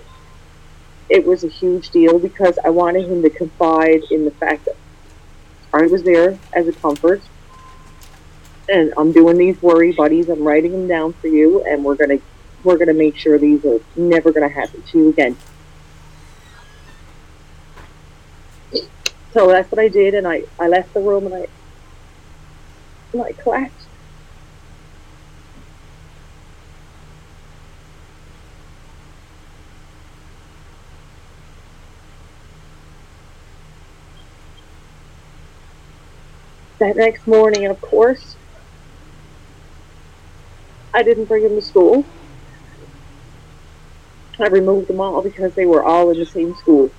[1.08, 4.76] it was a huge deal because I wanted him to confide in the fact that
[5.72, 7.20] I was there as a comfort
[8.68, 10.28] and I'm doing these worry buddies.
[10.28, 12.18] I'm writing them down for you and we're gonna
[12.64, 15.36] we're gonna make sure these are never gonna happen to you again.
[19.32, 21.46] So that's what I did and I, I left the room and I
[23.12, 23.86] and I collapsed.
[36.86, 38.38] That next morning, of course,
[40.94, 42.06] I didn't bring him to school.
[44.40, 46.90] I removed them all because they were all in the same school.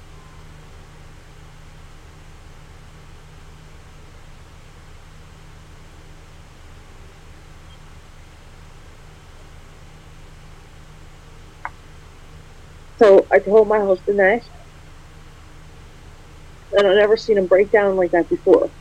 [13.02, 14.42] So I told my husband that,
[16.74, 18.72] and I've never seen him break down like that before.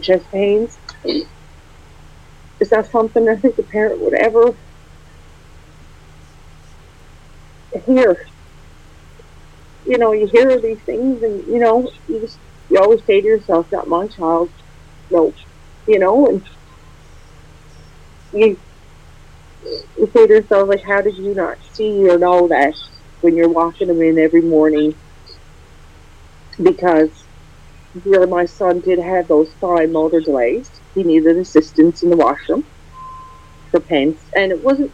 [0.00, 0.78] Chest pains.
[2.60, 4.56] Is that something I think a parent would ever
[7.86, 8.16] hear?
[9.86, 12.38] You know, you hear these things, and you know, you just
[12.68, 14.50] you always say to yourself, "Not my child."
[15.10, 15.32] No,
[15.86, 16.46] you know, and
[18.32, 18.60] you
[19.96, 22.74] you say to yourself, like, "How did you not see or know that
[23.20, 24.94] when you're walking them in every morning?"
[26.62, 27.26] Because
[28.04, 30.70] where my son did have those fine motor delays.
[30.94, 32.64] He needed assistance in the washroom
[33.70, 34.92] for pants, and it wasn't.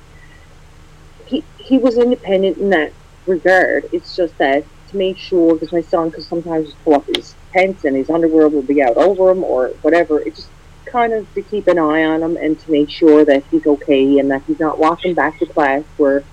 [1.27, 2.93] He he was independent in that
[3.27, 3.85] regard.
[3.93, 7.85] It's just that to make sure, because my son could sometimes pull up his pants
[7.85, 10.21] and his underwear would be out over him or whatever.
[10.21, 10.51] It just
[10.91, 14.19] kind of to keep an eye on him and to make sure that he's okay
[14.19, 16.25] and that he's not walking back to class where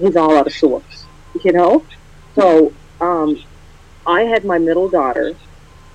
[0.00, 1.06] he's all out of sorts,
[1.44, 1.84] you know.
[2.34, 3.36] So um,
[4.06, 5.34] I had my middle daughter,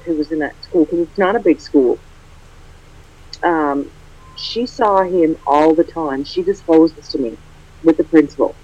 [0.06, 2.02] who was in that school, because it's not a big school.
[3.44, 3.92] Um,
[4.36, 6.24] she saw him all the time.
[6.24, 7.38] She disclosed this to me
[7.84, 8.60] with the principal.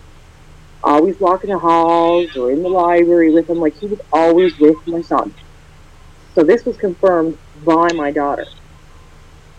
[0.84, 4.78] Always walking the halls or in the library with him, like he was always with
[4.88, 5.36] my son.
[6.36, 8.46] So this was confirmed by my daughter.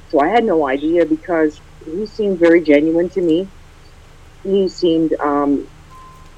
[0.09, 3.51] So I had no idea because he seemed very genuine to me.
[4.45, 5.69] He seemed, um,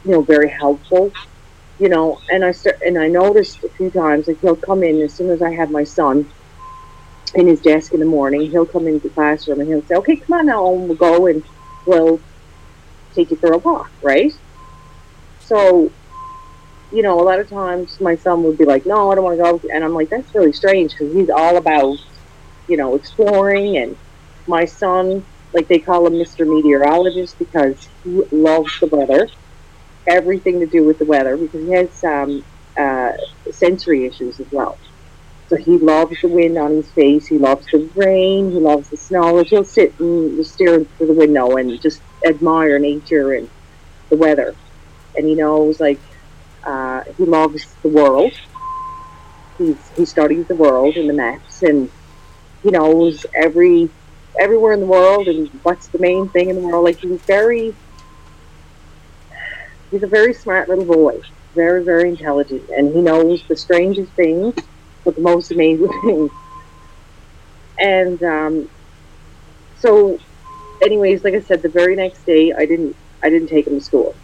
[0.04, 1.12] you know, very helpful
[1.78, 5.00] you know, and I start, and I noticed a few times like he'll come in
[5.02, 6.30] as soon as I have my son
[7.34, 8.50] in his desk in the morning.
[8.50, 11.42] He'll come into the classroom and he'll say, "Okay, come on now, we'll go and
[11.86, 12.20] we'll
[13.14, 14.32] take you for a walk, right?"
[15.38, 15.90] So,
[16.92, 19.36] you know, a lot of times my son would be like, "No, I don't want
[19.36, 21.98] to go," and I'm like, "That's really strange because he's all about,
[22.68, 23.96] you know, exploring." And
[24.46, 26.46] my son, like they call him Mr.
[26.46, 29.28] Meteorologist because he loves the weather
[30.06, 32.44] everything to do with the weather because he has um,
[32.78, 33.12] uh,
[33.50, 34.78] sensory issues as well.
[35.48, 37.26] So he loves the wind on his face.
[37.26, 38.50] He loves the rain.
[38.50, 39.42] He loves the snow.
[39.44, 43.48] He'll sit and just stare through the window and just admire nature and
[44.10, 44.56] the weather.
[45.16, 46.00] And he knows, like,
[46.66, 48.32] uh, he loves the world.
[49.56, 51.90] He's, he studies the world and the maps, and
[52.62, 53.88] he knows every
[54.38, 56.84] everywhere in the world and what's the main thing in the world.
[56.84, 57.74] Like he's very
[59.96, 61.18] he's a very smart little boy,
[61.54, 64.54] very, very intelligent, and he knows the strangest things,
[65.04, 66.30] but the most amazing things.
[67.78, 68.70] And um,
[69.78, 70.18] so,
[70.82, 73.84] anyways, like I said, the very next day, I didn't, I didn't take him to
[73.84, 74.14] school.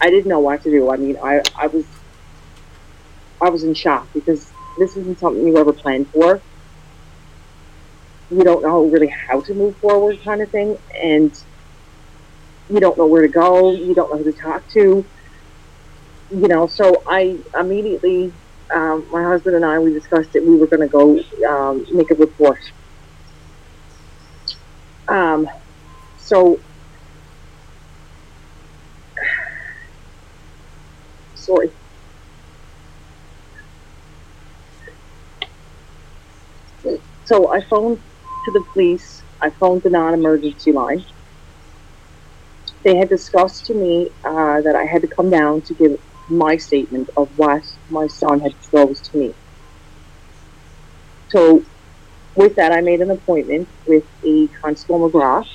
[0.00, 0.90] I didn't know what to do.
[0.92, 1.84] I mean, I, I was,
[3.40, 6.40] I was in shock because this isn't something you ever planned for.
[8.30, 11.32] you don't know really how to move forward, kind of thing, and
[12.70, 15.04] you don't know where to go, you don't know who to talk to,
[16.30, 16.66] you know.
[16.66, 18.34] So I immediately,
[18.74, 20.44] um, my husband and I, we discussed it.
[20.46, 21.18] We were going to go
[21.48, 22.58] um, make a report.
[25.08, 25.46] Um,
[26.16, 26.62] so
[31.34, 31.70] sorry.
[37.24, 37.98] So I phoned
[38.44, 39.24] to the police.
[39.42, 41.04] I phoned the non-emergency line.
[42.84, 45.92] They had discussed to me uh, that I had to come down to give
[46.28, 49.34] my statement of what my son had disclosed to me.
[51.28, 51.62] So,
[52.34, 55.48] with that, I made an appointment with a Constable McGrath.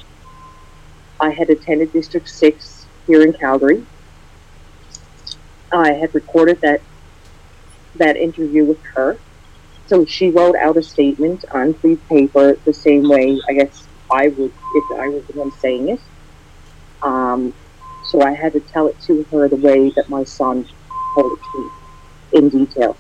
[1.20, 3.86] I had attended District 6 here in Calgary.
[5.72, 6.82] I had recorded that
[7.96, 9.18] that interview with her.
[9.88, 14.30] So she wrote out a statement on free paper the same way I guess I
[14.30, 16.00] would if I was the one saying it.
[17.02, 17.54] Um,
[18.12, 20.66] so I had to tell it to her the way that my son
[21.16, 22.98] told it to me in detail.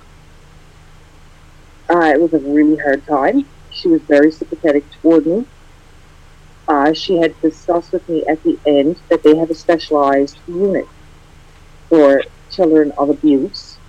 [1.90, 3.46] Uh, it was a really hard time.
[3.72, 5.46] She was very sympathetic toward me.
[6.66, 10.86] Uh, she had discussed with me at the end that they have a specialized unit
[11.90, 13.80] for children of abuse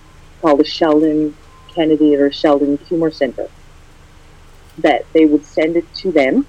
[0.41, 1.33] called the Sheldon
[1.73, 3.47] Kennedy or Sheldon Humor Center.
[4.79, 6.45] That they would send it to them,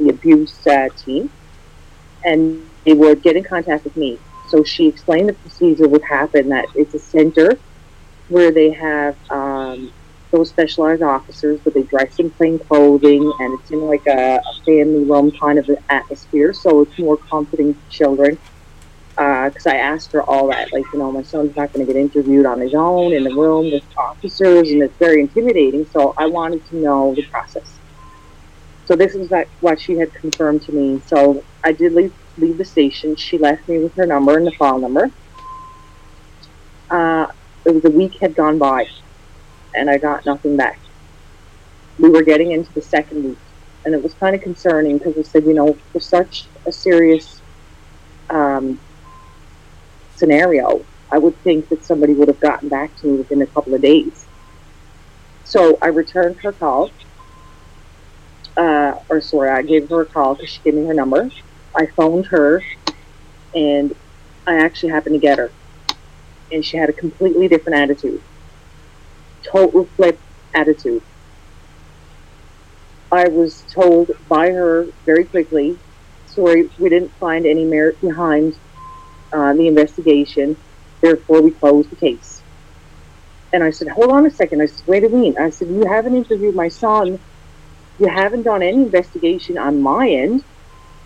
[0.00, 1.30] the abuse uh, team,
[2.24, 4.18] and they would get in contact with me.
[4.48, 7.58] So she explained the procedure would happen that it's a center
[8.28, 9.92] where they have um,
[10.30, 14.64] those specialized officers, but they dress in plain clothing and it's in like a, a
[14.64, 16.52] family room kind of atmosphere.
[16.52, 18.38] So it's more comforting to children
[19.16, 20.72] because uh, I asked her all that.
[20.72, 23.34] Like, you know, my son's not going to get interviewed on his own in the
[23.34, 25.86] room with officers, and it's very intimidating.
[25.86, 27.78] So I wanted to know the process.
[28.86, 29.30] So this is
[29.60, 31.00] what she had confirmed to me.
[31.06, 33.16] So I did leave, leave the station.
[33.16, 35.10] She left me with her number and the file number.
[36.90, 37.26] Uh,
[37.66, 38.84] it was a week had gone by,
[39.74, 40.80] and I got nothing back.
[41.98, 43.38] We were getting into the second week,
[43.84, 47.42] and it was kind of concerning because I said, you know, for such a serious
[48.30, 48.80] um,
[50.10, 53.74] scenario, I would think that somebody would have gotten back to me within a couple
[53.74, 54.28] of days.
[55.44, 56.90] So I returned her call,
[58.56, 61.28] uh, or sorry, I gave her a call because she gave me her number.
[61.76, 62.62] I phoned her,
[63.54, 63.92] and
[64.46, 65.52] I actually happened to get her,
[66.50, 68.22] and she had a completely different attitude,
[69.50, 70.20] total flip
[70.54, 71.02] attitude.
[73.10, 75.78] I was told by her very quickly,
[76.26, 78.54] sorry, we didn't find any merit behind
[79.32, 80.56] uh, the investigation.
[81.00, 82.42] Therefore, we closed the case.
[83.52, 84.62] And I said, hold on a second.
[84.62, 85.36] I said, wait a minute.
[85.40, 87.20] I said, you haven't interviewed my son.
[87.98, 90.44] You haven't done any investigation on my end.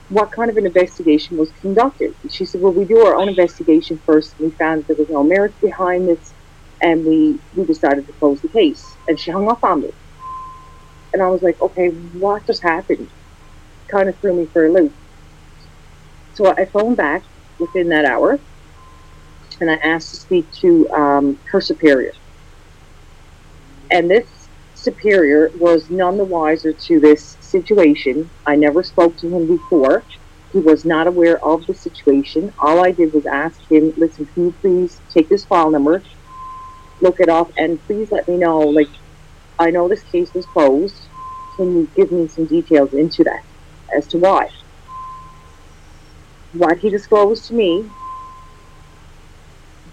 [0.08, 2.14] What kind of an investigation was conducted?
[2.22, 4.38] And she said, well, we do our own investigation first.
[4.38, 6.34] And We found that there was no merit behind this,
[6.82, 8.82] and we, we decided to close the case.
[9.06, 9.90] And she hung up on me.
[11.12, 13.10] And I was like, okay, what just happened?
[13.90, 14.94] Kind of threw me for a loop.
[16.34, 17.24] So I phoned back
[17.58, 18.38] within that hour,
[19.60, 22.12] and I asked to speak to um, her superior.
[23.90, 28.30] And this superior was none the wiser to this situation.
[28.46, 30.04] I never spoke to him before.
[30.52, 32.50] He was not aware of the situation.
[32.62, 36.02] All I did was ask him, listen, can you please take this file number,
[37.02, 38.88] look it up, and please let me know, like,
[39.58, 41.08] I know this case was closed.
[41.56, 43.42] Can you give me some details into that
[43.96, 44.46] as to why?
[46.52, 47.88] what he disclosed to me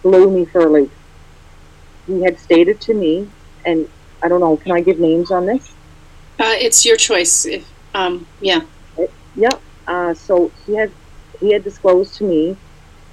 [0.04, 0.92] blew me for a loop.
[2.08, 3.30] He had stated to me,
[3.66, 3.88] and
[4.24, 5.64] I don't know, can I give names on this?
[6.40, 7.46] Uh, it's your choice.
[7.46, 8.62] If, um, yeah.
[9.36, 9.62] Yep.
[9.88, 10.92] Uh, so he had
[11.40, 12.58] he had disclosed to me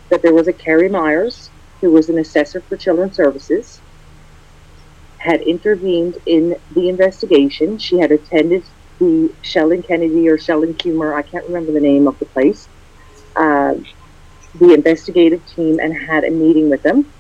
[0.09, 1.51] that there was a Carrie Myers
[1.81, 3.81] who was an assessor for Children's Services,
[5.19, 7.79] had intervened in the investigation.
[7.79, 8.65] She had attended
[8.99, 12.69] the Sheldon Kennedy or Sheldon Humor, I can't remember the name of the place,
[13.35, 13.75] uh,
[14.55, 17.13] the investigative team and had a meeting with them.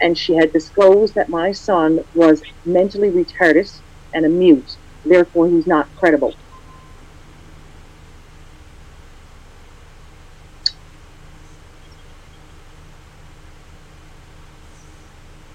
[0.00, 3.80] And she had disclosed that my son was mentally retarded
[4.12, 4.76] and a mute,
[5.10, 6.34] therefore, he's not credible.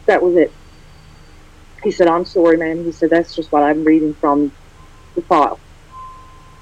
[0.08, 0.56] That was it.
[1.84, 2.84] He said, I'm sorry, ma'am.
[2.86, 4.52] He said, that's just what I'm reading from
[5.16, 5.62] the file.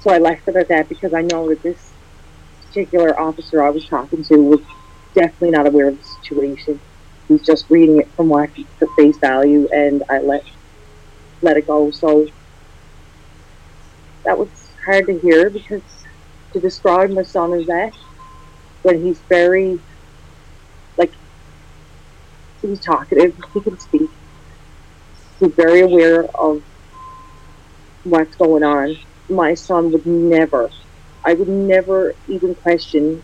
[0.00, 1.94] So I left it at that because I know that this
[2.66, 4.60] particular officer I was talking to was
[5.14, 6.80] definitely not aware of the situation.
[7.28, 10.42] He's just reading it from what the face value, and I let
[11.42, 11.90] let it go.
[11.92, 12.26] So
[14.24, 14.50] that was
[14.86, 15.82] hard to hear because
[16.52, 17.92] to describe my son as that
[18.82, 19.78] when he's very
[20.98, 21.12] like
[22.62, 24.10] he's talkative, he can speak.
[25.40, 26.62] He's very aware of
[28.04, 28.96] what's going on.
[29.28, 30.70] My son would never
[31.24, 33.22] I would never even question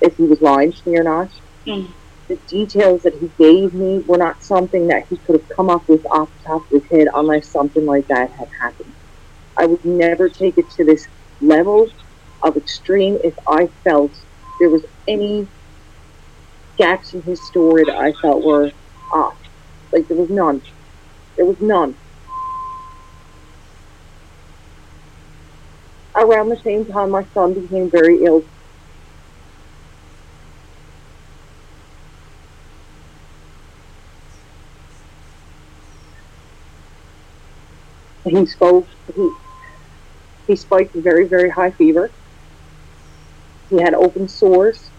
[0.00, 1.28] if he was lying to me or not.
[1.68, 1.94] Mm.
[2.28, 5.84] The details that he gave me were not something that he could have come up
[5.88, 8.93] with off the top of his head unless something like that had happened.
[9.58, 11.06] I would never take it to this
[11.40, 11.86] level
[12.44, 14.12] of extreme if I felt
[14.60, 15.48] there was any
[16.78, 18.70] gaps in his story that I felt were
[19.14, 19.34] off.
[19.92, 20.60] Like there was none.
[21.36, 21.96] There was none.
[26.16, 28.42] Around the same time, my son became very ill.
[38.26, 38.86] He spoke.
[39.14, 39.30] He
[40.46, 42.10] he spiked a very very high fever.
[43.70, 44.92] He had open sores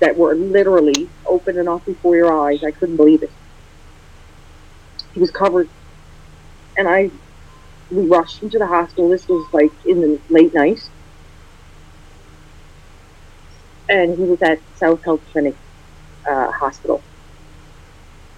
[0.00, 2.62] that were literally open and off before your eyes.
[2.64, 3.32] I couldn't believe it.
[5.12, 5.70] He was covered,
[6.76, 7.10] and I
[7.90, 9.08] we rushed him to the hospital.
[9.10, 10.80] This was like in the late night,
[13.88, 15.56] and he was at South Health Clinic
[16.30, 17.04] uh, Hospital.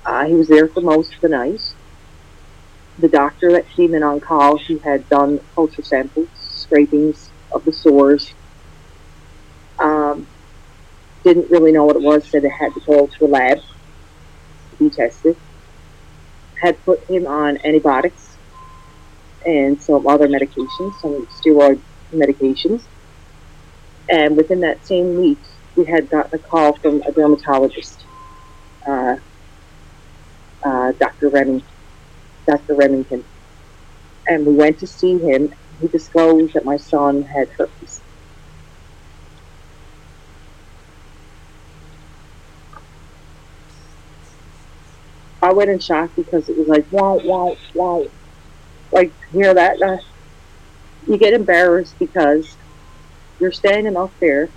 [0.05, 1.61] Uh, he was there for most of the night.
[2.99, 7.73] The doctor that came in on call, he had done culture samples, scrapings of the
[7.73, 8.33] sores.
[9.79, 10.27] Um,
[11.25, 14.77] didn't really know what it was, said it had to go to a lab to
[14.79, 15.37] be tested.
[16.61, 18.37] Had put him on antibiotics
[19.45, 21.81] and some other medications, some steroid
[22.13, 22.83] medications.
[24.09, 25.39] And within that same week,
[25.77, 28.05] we had gotten a call from a dermatologist,
[28.87, 29.17] uh,
[30.63, 31.31] uh, Dr.
[31.31, 31.63] Reming,
[32.47, 32.75] Dr.
[32.77, 33.25] Remington.
[34.27, 35.53] And we went to see him.
[35.81, 38.03] He disclosed that my son had herpes.
[45.43, 48.05] I went in shock because it was like, wow, wow, wow.
[48.93, 49.77] Like, hear that?
[49.85, 49.99] Uh,
[51.07, 52.59] you get embarrassed because
[53.41, 54.51] you're standing up there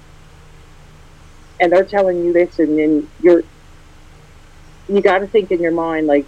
[1.60, 3.44] and they're telling you this, and then you're,
[4.88, 6.28] you got to think in your mind, like,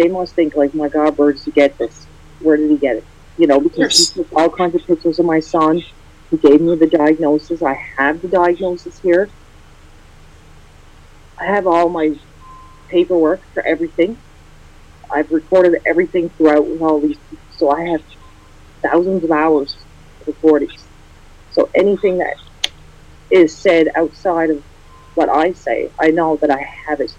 [0.00, 2.08] they must think, like, my God, where did he get this?
[2.40, 3.08] Where did he get it?
[3.38, 3.98] You know, because Yes.
[3.98, 5.80] he took all kinds of pictures of my son.
[6.30, 7.62] He gave me the diagnosis.
[7.62, 9.32] I have the diagnosis here.
[11.40, 12.10] I have all my
[12.90, 14.22] paperwork for everything.
[15.14, 18.02] I've recorded everything throughout with all these people, so I have
[18.84, 19.86] thousands of hours
[20.20, 20.88] of recordings.
[21.50, 22.36] So anything that
[23.30, 24.64] is said outside of
[25.14, 27.12] what I say, I know that I have it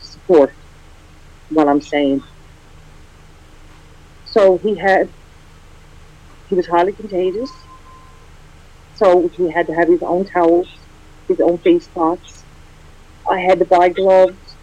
[0.00, 0.56] support
[1.50, 2.20] what I'm saying.
[4.24, 5.14] So he had,
[6.46, 7.68] he was highly contagious.
[8.94, 10.68] So he had to have his own towels,
[11.28, 12.46] his own face cloths.
[13.30, 14.58] I had to buy gloves.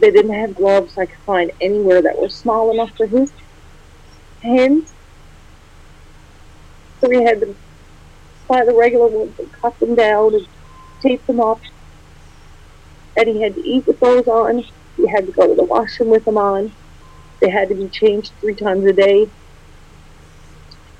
[0.00, 3.32] They didn't have gloves I could find anywhere that were small enough for his
[4.42, 4.94] hands.
[6.98, 7.56] So we had to
[8.48, 10.48] buy the regular ones and cut them down and
[11.06, 11.60] tape them up.
[13.16, 14.58] And he had to eat with those on.
[14.96, 16.76] He had to go to the washroom with them on.
[17.40, 19.32] They had to be changed three times a day.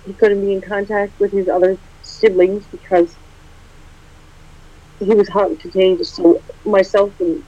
[0.05, 3.19] He couldn't be in contact with his other siblings because
[5.01, 6.15] he was highly contagious.
[6.15, 7.45] So myself and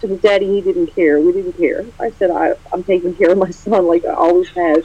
[0.00, 1.20] to his daddy, he didn't care.
[1.20, 1.86] We didn't care.
[2.00, 4.82] I said, I, I'm taking care of my son like I always have.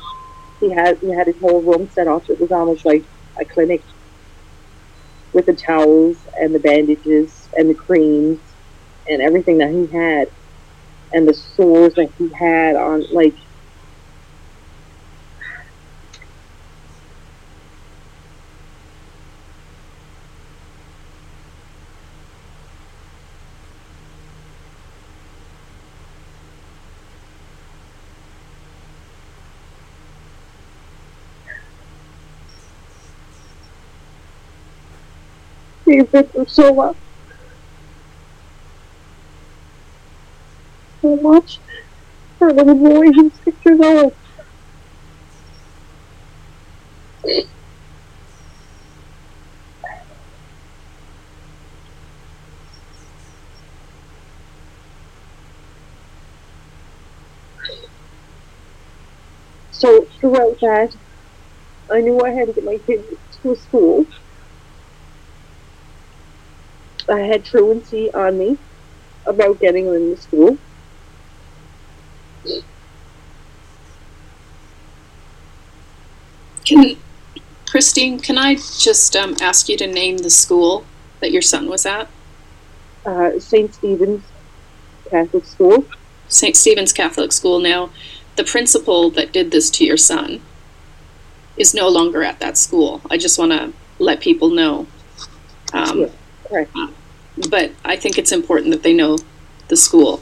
[0.60, 2.24] He had he had his whole room set up.
[2.30, 3.06] It was almost like
[3.42, 3.84] a clinic
[5.34, 8.40] with the towels and the bandages and the creams
[9.08, 10.30] and everything that he had
[11.14, 13.36] and the sores that he had on like
[35.94, 36.98] He's been so much.
[41.02, 41.62] So much.
[42.40, 44.14] For little boy who's six years old.
[59.72, 60.96] So throughout that,
[61.92, 63.06] I knew I had to get my kids
[63.44, 64.06] to school.
[67.10, 68.58] I had truancy on me
[69.26, 70.58] about getting into school.
[76.66, 76.98] Can
[77.70, 80.86] Christine, can I just um, ask you to name the school
[81.20, 82.08] that your son was at?
[83.06, 83.74] Uh, St.
[83.74, 84.24] Stephen's
[85.10, 85.86] Catholic School.
[86.28, 86.56] St.
[86.56, 87.60] Stephen's Catholic School.
[87.60, 87.90] Now,
[88.36, 90.42] the principal that did this to your son
[91.58, 93.02] is no longer at that school.
[93.10, 94.88] I just want to let people know.
[95.74, 96.08] Um, yeah,
[96.52, 96.70] right.
[96.76, 96.88] uh,
[97.50, 99.18] but I think it's important that they know
[99.68, 100.22] the school.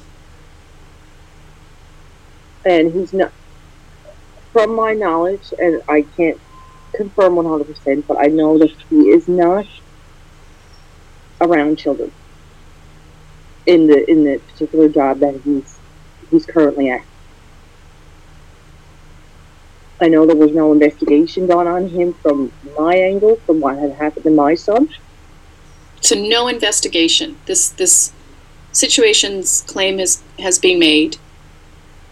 [2.66, 3.32] and he's not
[4.54, 6.40] from my knowledge and i can't
[6.94, 9.66] confirm 100% but i know that he is not
[11.40, 12.12] around children
[13.66, 15.80] in the in the particular job that he's
[16.30, 17.02] he's currently at
[20.02, 23.92] i know there was no investigation done on him from my angle from what had
[23.94, 24.90] happened to my son
[26.02, 27.38] So no investigation.
[27.46, 28.12] This this
[28.72, 31.18] situation's claim has has been made,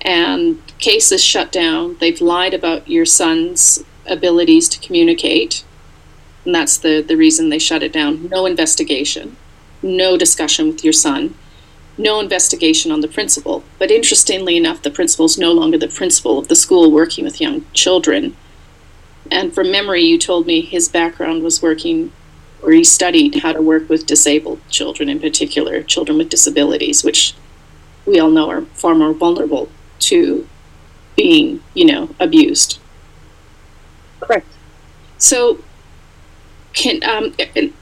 [0.02, 1.98] and case is shut down.
[2.00, 5.64] They've lied about your son's abilities to communicate,
[6.46, 8.30] and that's the the reason they shut it down.
[8.30, 9.38] No investigation,
[9.82, 11.34] no discussion with your son,
[11.98, 13.64] no investigation on the principal.
[13.80, 17.42] But interestingly enough, the principal is no longer the principal of the school working with
[17.42, 18.36] young children.
[19.32, 22.12] And from memory, you told me his background was working
[22.62, 27.36] or he studied how to work with disabled children in particular, children with disabilities, which
[28.06, 30.48] we all know are far more vulnerable to
[31.16, 32.80] being, you know, abused.
[34.22, 34.48] correct
[35.18, 35.64] So,
[36.74, 37.36] can um,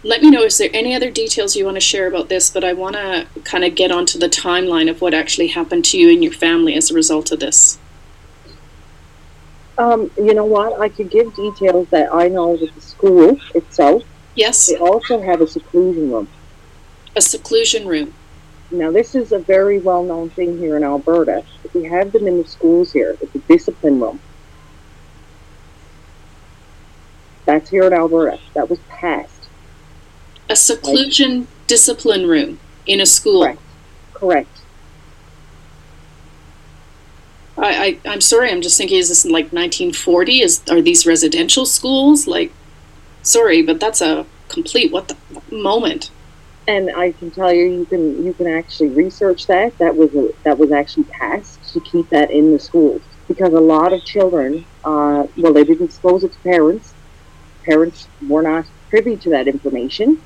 [0.03, 2.49] let me know is there any other details you want to share about this?
[2.49, 5.97] But I want to kind of get onto the timeline of what actually happened to
[5.99, 7.77] you and your family as a result of this.
[9.77, 14.03] um, you know what i could give details that i know with the school itself
[14.37, 16.29] Yes, they also have a seclusion room
[17.17, 18.13] a seclusion room.
[18.69, 21.43] Now, this is a very well known thing here in Alberta.
[21.73, 23.17] We have them in the schools here.
[23.19, 24.19] It's a discipline room.
[27.45, 28.39] That's here in Alberta.
[28.53, 29.47] That was passed.
[30.49, 33.43] A seclusion discipline room in a school.
[33.43, 33.61] Correct.
[34.13, 34.49] Correct.
[37.57, 38.51] I, I I'm sorry.
[38.51, 40.41] I'm just thinking, is this like 1940?
[40.41, 42.27] Is are these residential schools?
[42.27, 42.51] Like,
[43.27, 45.17] sorry, but that's a complete what the
[45.51, 46.11] moment.
[46.67, 49.77] And I can tell you, you can you can actually research that.
[49.77, 53.59] That was a, that was actually passed to keep that in the schools because a
[53.59, 56.93] lot of children, uh, well, they didn't disclose it to parents.
[57.63, 60.21] Parents were not privy to that information,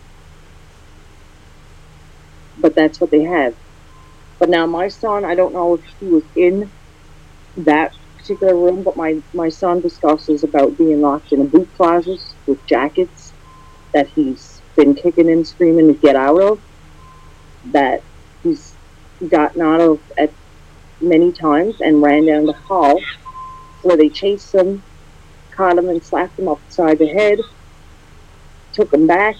[2.60, 3.56] but that's what they have.
[4.40, 6.72] But now my son, I don't know if he was in
[7.58, 12.20] that particular room, but my my son discusses about being locked in a boot closet
[12.52, 13.34] with jackets
[13.94, 16.62] that he's been kicking and screaming to get out of.
[17.72, 18.04] That
[18.44, 18.76] he's
[19.30, 20.34] gotten out of at
[21.00, 23.00] many times and ran down the hall
[23.84, 24.84] where they chased him,
[25.56, 27.40] caught him and slapped him upside the head,
[28.74, 29.36] took him back.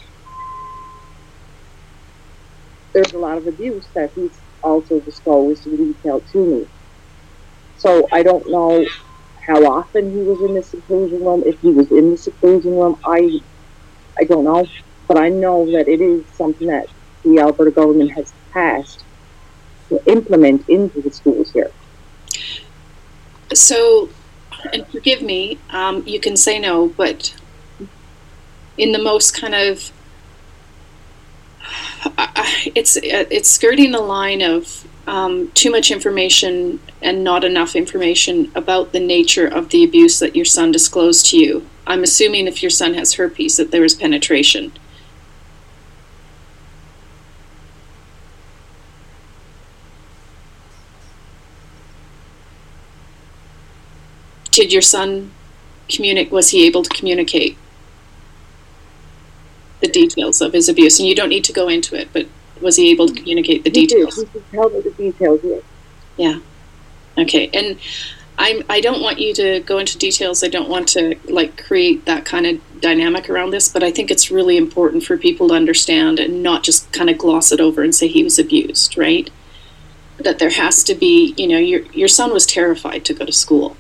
[2.94, 6.68] There's a lot of abuse that he's also disclosed in detail to me.
[7.78, 8.86] So I don't know
[9.46, 11.44] how often he was in the seclusion room.
[11.46, 13.40] If he was in the seclusion room, I
[14.20, 14.66] I don't know,
[15.08, 16.88] but I know that it is something that
[17.24, 19.04] the Alberta government has passed
[19.90, 21.72] to implement into the schools here.
[23.54, 24.10] So,
[24.74, 27.36] and forgive me, um, you can say no, but
[28.78, 29.92] in the most kind of
[32.76, 38.94] it's it's skirting the line of um, too much information and not enough information about
[38.94, 41.68] the nature of the abuse that your son disclosed to you.
[41.86, 44.72] I'm assuming if your son has herpes that there was penetration.
[54.52, 55.32] Did your son
[55.90, 56.32] communicate?
[56.32, 57.58] Was he able to communicate
[59.82, 61.00] the details of his abuse?
[61.00, 62.28] And you don't need to go into it, but
[62.62, 63.96] was he able to communicate the He did.
[63.96, 64.16] details?
[64.18, 65.42] He could tell me the details.
[66.18, 66.42] Yes.
[67.18, 67.78] Okay, and
[68.38, 70.44] I'm I don't want you to go into details.
[70.44, 74.10] I don't want to like create that kind of dynamic around this, but I think
[74.10, 77.84] it's really important for people to understand and not just kind of gloss it over
[77.84, 79.30] and say he was abused, right?
[80.18, 83.34] That there has to be, you know, your your son was terrified to go to
[83.34, 83.76] school.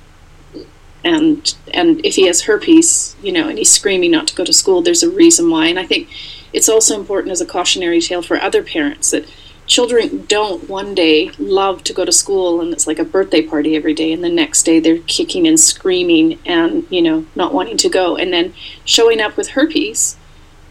[1.03, 4.53] And and if he has herpes, you know, and he's screaming not to go to
[4.53, 5.67] school, there's a reason why.
[5.67, 6.09] And I think
[6.53, 9.25] it's also important as a cautionary tale for other parents that
[9.67, 13.75] children don't one day love to go to school and it's like a birthday party
[13.75, 17.77] every day and the next day they're kicking and screaming and you know not wanting
[17.77, 20.17] to go and then showing up with herpes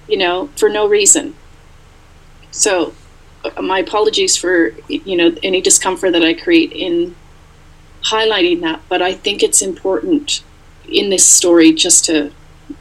[0.09, 1.35] you know for no reason
[2.51, 2.93] so
[3.45, 7.14] uh, my apologies for you know any discomfort that i create in
[8.03, 10.43] highlighting that but i think it's important
[10.91, 12.31] in this story just to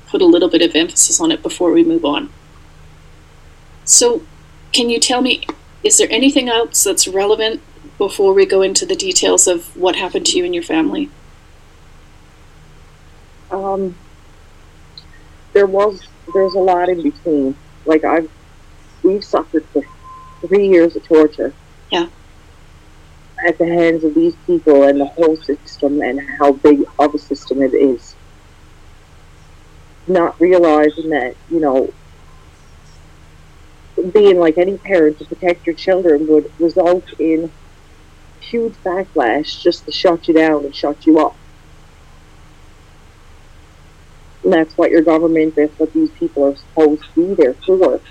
[0.07, 2.29] put a little bit of emphasis on it before we move on.
[3.89, 4.21] So,
[4.71, 5.47] can you tell me,
[5.83, 7.59] is there anything else that's relevant
[7.97, 11.09] before we go into the details of what happened to you and your family?
[13.49, 13.95] Um,
[15.53, 17.55] there was there's a lot in between.
[17.87, 18.29] Like I've
[19.01, 19.81] we've suffered for
[20.47, 21.51] three years of torture.
[21.91, 22.09] Yeah.
[23.47, 27.17] At the hands of these people and the whole system and how big of a
[27.17, 28.13] system it is.
[30.05, 31.91] Not realizing that, you know,
[34.13, 37.51] being like any parent to protect your children would result in
[38.39, 41.35] huge backlash just to shut you down and shut you up.
[44.43, 48.01] And that's what your government, that's what these people are supposed to be there for.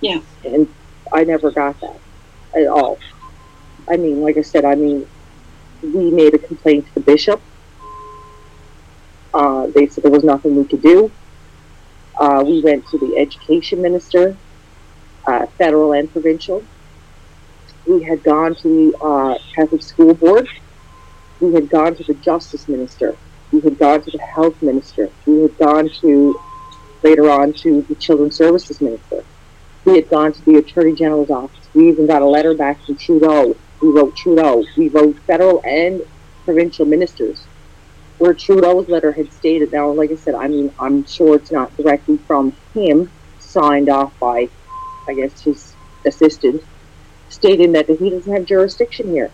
[0.00, 0.20] Yeah.
[0.44, 0.68] And
[1.12, 1.98] I never got that
[2.56, 2.98] at all.
[3.88, 5.06] I mean, like I said, I mean,
[5.82, 7.40] we made a complaint to the bishop.
[9.32, 11.10] Uh, they said there was nothing we could do.
[12.18, 14.36] Uh, we went to the education minister,
[15.26, 16.66] uh, federal and provincial.
[17.86, 20.48] We had gone to the uh, Catholic school board.
[21.40, 23.18] We had gone to the justice minister.
[23.52, 25.10] We had gone to the health minister.
[25.26, 26.34] We had gone to,
[27.02, 29.24] later on, to the children's services minister.
[29.84, 31.70] We had gone to the attorney general's office.
[31.74, 33.54] We even got a letter back from Trudeau.
[33.82, 34.62] We wrote Trudeau.
[34.78, 36.00] We wrote federal and
[36.44, 37.48] provincial ministers
[38.18, 39.70] where Trudeau's letter had stated.
[39.72, 44.12] Now, like I said, I mean, I'm sure it's not directly from him, signed off
[44.20, 44.50] by,
[45.08, 45.74] I guess, his
[46.06, 46.62] assistant,
[47.28, 49.30] stating that he doesn't have jurisdiction here.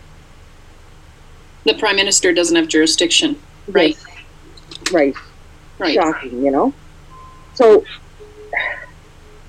[1.65, 3.37] The Prime Minister doesn't have jurisdiction.
[3.67, 3.95] Right.
[3.95, 4.91] Yes.
[4.91, 5.15] Right.
[5.79, 5.93] Right.
[5.93, 6.73] Shocking, you know?
[7.53, 7.83] So,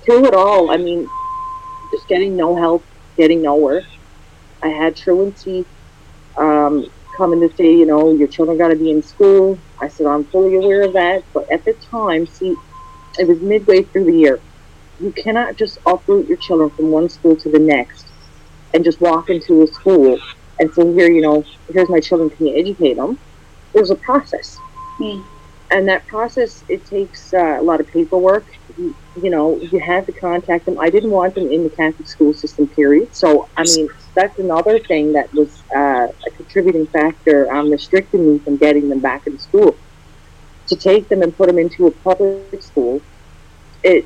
[0.05, 1.07] through it all, I mean,
[1.93, 2.85] just getting no help,
[3.17, 3.83] getting nowhere.
[4.63, 5.65] I had truancy
[6.39, 6.85] um,
[7.17, 9.59] coming to say, you know, your children got to be in school.
[9.81, 11.23] I said, I'm fully aware of that.
[11.33, 12.55] But at the time, see,
[13.19, 14.41] it was midway through the year.
[14.99, 18.05] You cannot just uproot your children from one school to the next
[18.73, 20.19] and just walk into a school
[20.59, 23.17] and say, here, you know, here's my children, can you educate them?
[23.73, 24.57] There's a process.
[24.97, 25.21] Hmm.
[25.71, 28.45] And that process, it takes uh, a lot of paperwork.
[28.77, 30.79] You, you know, you have to contact them.
[30.79, 33.15] I didn't want them in the Catholic school system, period.
[33.15, 38.39] So, I mean, that's another thing that was uh, a contributing factor on restricting me
[38.39, 39.75] from getting them back in school.
[40.67, 43.01] To take them and put them into a public school,
[43.83, 44.05] it,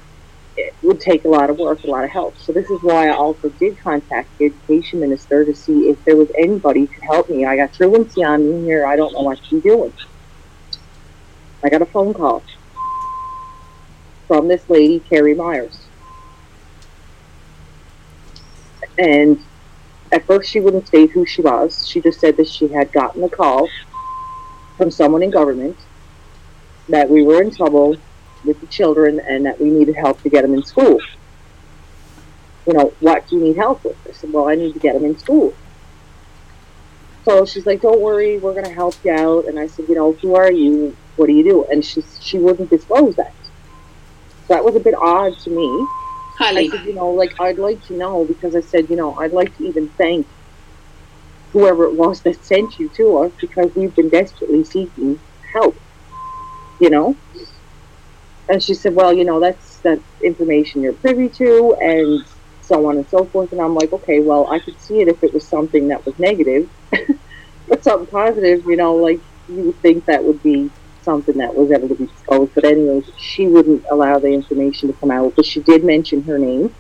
[0.58, 2.36] it would take a lot of work, a lot of help.
[2.38, 6.18] So this is why I also did contact the education minister to see if there
[6.18, 7.46] was anybody who could help me.
[7.46, 8.86] I got truancy on me here.
[8.86, 9.94] I don't know what be doing.
[11.64, 12.44] I got a phone call
[14.28, 15.90] from this lady, Carrie Myers.
[18.98, 19.40] And
[20.12, 21.88] at first, she wouldn't state who she was.
[21.88, 23.68] She just said that she had gotten a call
[24.78, 25.78] from someone in government
[26.90, 27.96] that we were in trouble
[28.44, 31.00] with the children and that we needed help to get them in school.
[32.66, 33.98] You know, what do you need help with?
[34.08, 35.54] I said, well, I need to get them in school.
[37.26, 39.46] So she's like, don't worry, we're going to help you out.
[39.48, 40.96] And I said, you know, who are you?
[41.18, 41.66] What do you do?
[41.66, 43.34] And she, she wouldn't disclose that.
[44.48, 45.88] So that was a bit odd to me.
[46.58, 49.34] I said, you know, like I'd like to know because I said, you know, I'd
[49.34, 50.28] like to even thank
[51.52, 55.20] whoever it was that sent you to us because we've been desperately seeking
[55.52, 55.76] help.
[56.80, 57.16] You know?
[58.50, 62.26] And she said, Well, you know, that's that information you're privy to and
[62.62, 65.24] so on and so forth and I'm like, Okay, well I could see it if
[65.24, 66.70] it was something that was negative.
[67.68, 70.72] but something positive, you know, like you would think that would be
[71.02, 72.54] something that was ever to be disclosed.
[72.54, 75.36] But anyways, she wouldn't allow the information to come out.
[75.36, 76.76] But she did mention her name.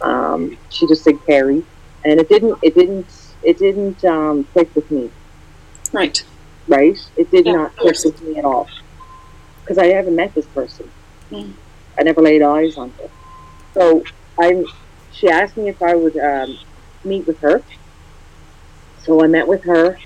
[0.00, 1.64] Um, she just said Carrie,
[2.04, 2.58] and it didn't.
[2.62, 3.08] It didn't.
[3.42, 5.12] It didn't um, click with me.
[5.92, 6.22] right.
[6.68, 6.98] Right?
[7.16, 8.72] It did Yeah, not click with me at all
[9.72, 10.90] because I haven't met this person.
[11.30, 11.54] Mm.
[11.98, 13.08] I never laid eyes on her.
[13.74, 14.04] So
[14.38, 14.64] I'm.
[15.12, 16.58] She asked me if I would um,
[17.04, 17.62] meet with her.
[19.02, 19.98] So I met with her.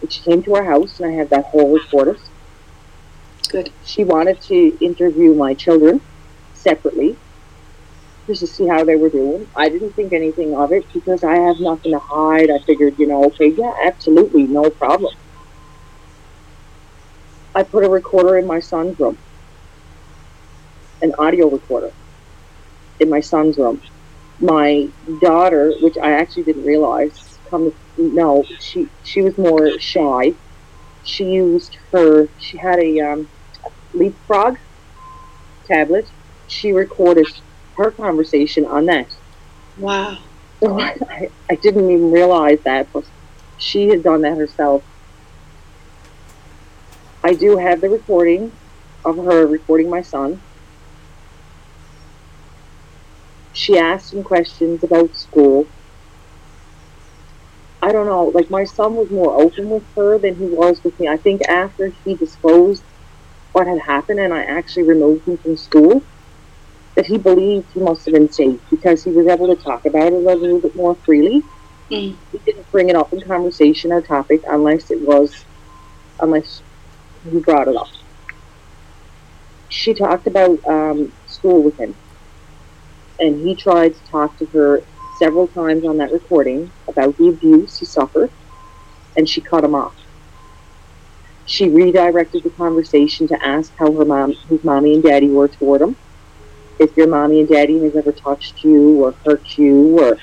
[0.00, 2.18] And she came to our house, and I had that whole recorded.
[3.50, 3.72] Good.
[3.84, 6.00] She wanted to interview my children
[6.54, 7.16] separately
[8.26, 9.46] just to see how they were doing.
[9.54, 12.50] I didn't think anything of it because I have nothing to hide.
[12.50, 15.14] I figured, you know, okay, yeah, absolutely, no problem.
[17.56, 19.18] I put a recorder in my son's room,
[21.02, 21.92] an audio recorder
[23.00, 23.80] in my son's room.
[24.40, 24.88] My
[25.22, 30.34] daughter, which I actually didn't realize, come no, she she was more shy.
[31.02, 32.28] She used her.
[32.38, 33.30] She had a um,
[33.94, 34.56] leapfrog
[35.66, 36.08] tablet.
[36.46, 37.28] She recorded
[37.76, 39.08] her conversation on that.
[39.76, 40.18] Wow.
[40.62, 40.94] So I,
[41.50, 43.04] I didn't even realize that, but
[43.56, 44.84] she had done that herself.
[47.26, 48.52] I do have the recording
[49.04, 50.40] of her recording my son.
[53.52, 55.66] She asked him questions about school.
[57.82, 61.00] I don't know, like my son was more open with her than he was with
[61.00, 61.08] me.
[61.08, 62.84] I think after he disclosed
[63.54, 66.02] what had happened and I actually removed him from school,
[66.94, 70.12] that he believed he must have been safe because he was able to talk about
[70.12, 71.42] it a little bit more freely.
[71.92, 72.20] Mm.
[72.30, 75.34] He didn't bring it up in conversation or topic unless it was,
[76.20, 76.62] unless
[77.32, 77.86] he brought it up.
[79.68, 81.98] She talked about um, school with him,
[83.20, 84.84] and he tried to talk to her
[85.20, 88.30] several times on that recording about the abuse he suffered,
[89.16, 89.94] and she cut him off.
[91.44, 95.82] She redirected the conversation to ask how her mom, his mommy and daddy were toward
[95.82, 95.96] him.
[96.78, 100.18] If your mommy and daddy has ever touched you or hurt you, or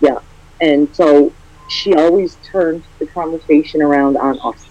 [0.00, 0.18] yeah,
[0.60, 1.36] and so
[1.68, 4.69] she always turned the conversation around on us.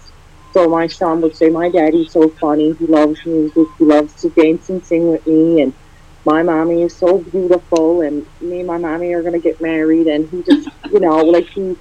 [0.52, 2.74] So my son would say, "My daddy's so funny.
[2.78, 3.66] He loves music.
[3.78, 5.72] He loves to dance and sing with me, and
[6.24, 10.28] my mommy is so beautiful, and me and my mommy are gonna get married." And
[10.28, 11.76] he just, you know, like he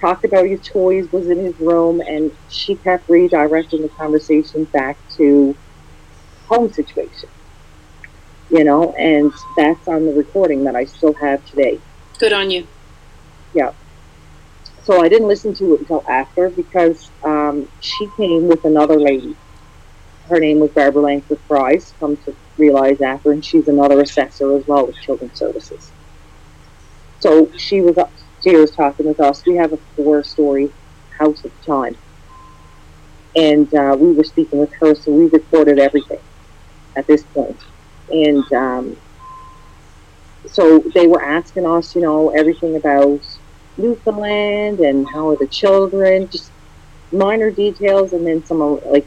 [0.00, 4.98] talked about his toys was in his room, and she kept redirecting the conversation back
[5.16, 5.56] to
[6.48, 7.30] home situation.
[8.50, 11.78] You know, and that's on the recording that I still have today.
[12.18, 12.66] Good on you.
[14.90, 19.36] So I didn't listen to it until after because um, she came with another lady.
[20.28, 24.64] Her name was Barbara Langford Fries, come to realize after, and she's another assessor as
[24.66, 25.92] well with Children's Services.
[27.20, 29.44] So she was upstairs talking with us.
[29.46, 30.72] We have a four story
[31.20, 31.96] house at the time.
[33.36, 36.18] And uh, we were speaking with her, so we recorded everything
[36.96, 37.62] at this point.
[38.08, 38.96] And um,
[40.46, 43.20] so they were asking us, you know, everything about
[43.80, 46.52] Newfoundland and how are the children, just
[47.12, 49.06] minor details, and then some uh, like,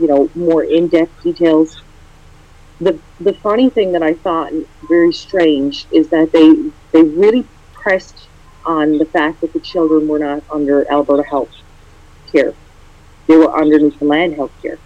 [0.00, 1.82] you know, more in-depth details.
[2.80, 4.52] The the funny thing that I thought
[4.88, 8.28] very strange is that they they really pressed
[8.64, 11.52] on the fact that the children were not under Alberta Health
[12.32, 12.54] Care;
[13.28, 14.78] they were under Newfoundland Health Care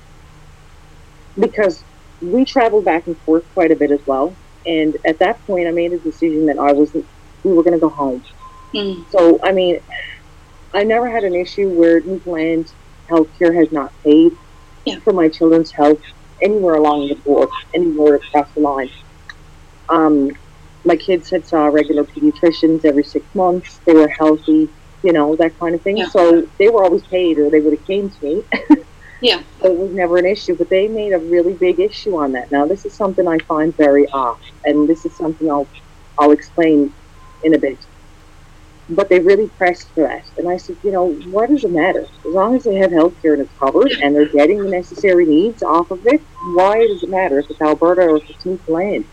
[1.39, 1.84] because
[2.20, 4.34] we traveled back and forth quite a bit as well.
[4.64, 7.07] And at that point, I made a decision that I wasn't.
[7.45, 8.24] We were going to go home.
[8.74, 9.10] Mm.
[9.10, 9.80] So, I mean,
[10.74, 12.72] I never had an issue where Newfoundland
[13.10, 14.32] Healthcare has not paid
[14.84, 14.98] Yeah.
[15.00, 16.00] for my children's health
[16.42, 18.90] anywhere along the board, anywhere across the line.
[19.88, 20.30] Um,
[20.84, 23.80] my kids had saw regular pediatricians every six months.
[23.86, 24.68] They were healthy,
[25.02, 25.96] you know, that kind of thing.
[25.96, 26.08] Yeah.
[26.08, 28.42] So they were always paid, or they would have came to me.
[29.22, 29.42] Yeah.
[29.62, 32.52] So it was never an issue, but they made a really big issue on that.
[32.52, 35.66] Now, this is something I find very off, and this is something I'll
[36.18, 36.92] I'll explain
[37.42, 37.78] in a bit.
[38.89, 42.03] But they really pressed for that, and I said, you know, what does it matter?
[42.03, 45.26] As long as they have health care and it's covered, and they're getting the necessary
[45.26, 46.20] needs off of it,
[46.55, 49.05] why does it matter if it's Alberta or if it's Newfoundland?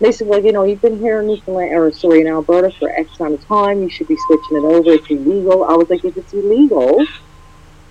[0.00, 2.90] They said, well, you know, you've been here in Newfoundland, or sorry, in Alberta for
[2.90, 3.84] X amount of time.
[3.84, 4.90] You should be switching it over.
[4.90, 5.62] It's illegal.
[5.62, 7.06] I was like, if it's illegal,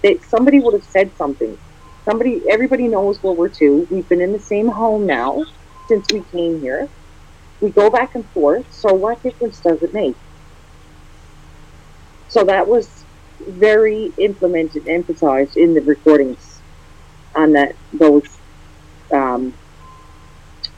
[0.04, 1.58] they, somebody would have said something.
[2.04, 3.88] Somebody, everybody knows World War II.
[3.90, 5.42] We've been in the same home now
[5.88, 6.90] since we came here.
[7.62, 8.66] We go back and forth.
[8.74, 10.18] So what difference does it make?
[12.32, 13.08] So that was
[13.42, 16.64] very implemented, emphasized in the recordings
[17.36, 18.24] on that those
[19.16, 19.58] um,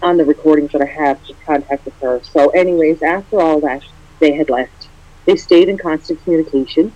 [0.04, 2.22] on the recordings that I have to contact with her.
[2.24, 3.82] So, anyways, after all that,
[4.22, 4.92] they had left.
[5.28, 6.94] They stayed in constant communication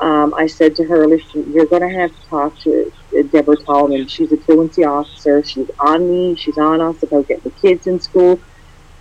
[0.00, 3.56] um, I said to her, listen, you're going to have to talk to uh, Deborah
[3.66, 4.06] Tallman.
[4.08, 5.42] She's a truancy officer.
[5.46, 6.36] She's on me.
[6.38, 8.42] She's on us about getting the kids in school.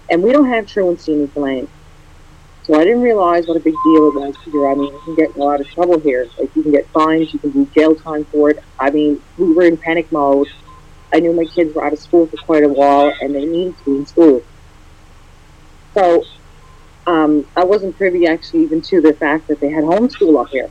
[0.10, 1.70] And we don't have truancy in Newfoundland.
[2.68, 4.68] So I didn't realize what a big deal it was here.
[4.68, 6.28] I mean, you can get in a lot of trouble here.
[6.38, 7.34] Like, you can get fines.
[7.34, 8.58] You can do jail time for it.
[8.78, 10.48] I mean, we were in panic mode.
[11.14, 13.78] I knew my kids were out of school for quite a while, and they needed
[13.78, 14.42] to be in school.
[15.98, 16.22] So
[17.06, 20.70] um, I wasn't privy, actually, even to the fact that they had homeschool up here.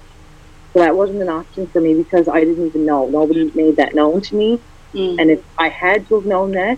[0.77, 3.09] So that wasn't an option for me because I didn't even know.
[3.11, 4.59] Nobody made that known to me.
[4.95, 5.17] Mm.
[5.19, 6.77] And if I had to have known that,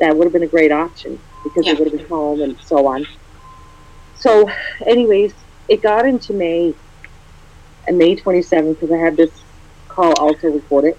[0.00, 1.72] that would have been a great option because Yeah.
[1.74, 3.04] it would have been home and so on.
[4.24, 4.48] So,
[4.86, 5.34] anyways,
[5.68, 6.72] it got into May,
[7.86, 9.44] and May 27th, because I had this
[9.88, 10.94] call also recorded.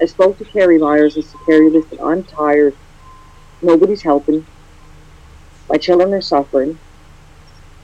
[0.00, 2.74] I spoke to Carrie Myers and said, Carrie, listen, I'm tired.
[3.60, 4.46] Nobody's helping.
[5.68, 6.78] My children are suffering.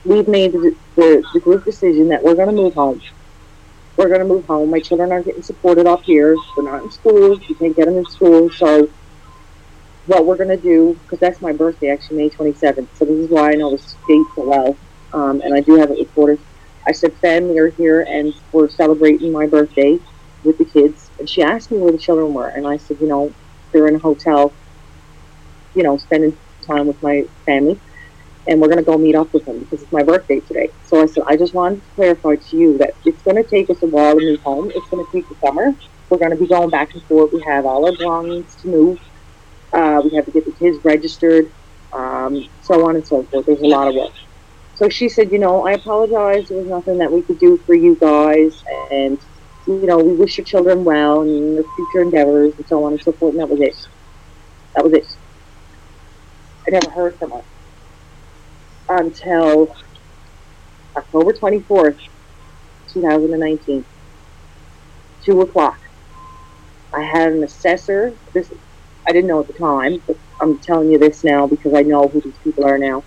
[0.05, 3.01] We've made the, the, the group decision that we're going to move home.
[3.97, 4.71] We're going to move home.
[4.71, 6.33] My children aren't getting supported up here.
[6.55, 7.37] They're not in school.
[7.41, 8.49] You can't get them in school.
[8.51, 8.89] So,
[10.05, 12.89] what we're going to do, because that's my birthday, actually, May 27th.
[12.93, 14.79] So, this is why I know this date so well.
[15.13, 16.39] Um, and I do have it recorded.
[16.87, 19.99] I said, family are here and we're celebrating my birthday.
[20.43, 23.07] with the kids, and she asked me where the children were, and I said, you
[23.07, 23.35] know,
[23.73, 24.57] they're in a hotel,
[25.75, 26.37] you know, spending
[26.67, 27.81] time with my family,
[28.47, 30.69] and we're going to go meet up with them because it's my birthday today.
[30.83, 33.69] So I said, I just wanted to clarify to you that it's going to take
[33.69, 34.71] us a while to move home.
[34.75, 35.73] It's going to take the summer.
[36.09, 37.31] We're going to be going back and forth.
[37.33, 38.97] We have all our belongings to move.
[39.75, 41.45] Uh, we have to get the kids registered,
[41.97, 43.45] um, so on and so forth.
[43.47, 44.11] There's a lot of work.
[44.75, 46.47] So she said, you know, I apologize.
[46.49, 49.19] There was nothing that we could do for you guys, and
[49.67, 53.01] you know, we wish your children well and their future endeavors and so on and
[53.01, 53.33] so forth.
[53.33, 53.75] And that was it.
[54.75, 55.07] That was it.
[56.67, 57.43] I never heard from her
[58.89, 59.73] until
[60.97, 61.97] October 24th,
[62.93, 63.85] 2019,
[65.25, 65.77] 2 o'clock.
[66.95, 68.17] I had an assessor.
[68.33, 68.51] This
[69.07, 72.07] I didn't know at the time, but I'm telling you this now because I know
[72.07, 73.03] who these people are now.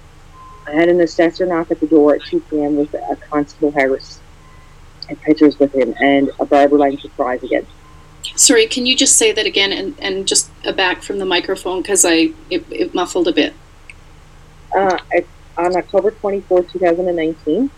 [0.67, 2.77] I had an assessor knock at the door at 2 p.m.
[2.77, 4.21] with a Constable Harris
[5.09, 7.67] and pictures with him and a Barbara Lang surprise again.
[8.37, 12.05] Sorry, can you just say that again and, and just back from the microphone because
[12.05, 13.55] I it, it muffled a bit.
[14.77, 15.25] Uh, I,
[15.57, 17.71] on October 24, 2019,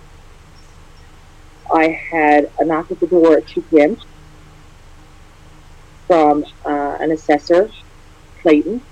[1.73, 3.97] I had a knock at the door at 2 p.m.
[6.07, 7.71] from uh, an assessor,
[8.43, 8.83] Clayton.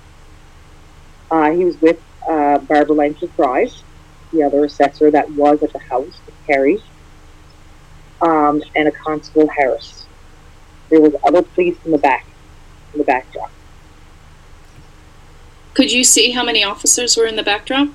[1.31, 3.83] Uh, he was with uh, Barbara Langford Fries,
[4.33, 6.83] the other assessor that was at the house with Carrie,
[8.23, 10.07] um, and a constable Harris.
[10.91, 12.27] There was other police in the back,
[12.93, 13.51] in the backdrop.
[15.75, 17.89] Could you see how many officers were in the backdrop?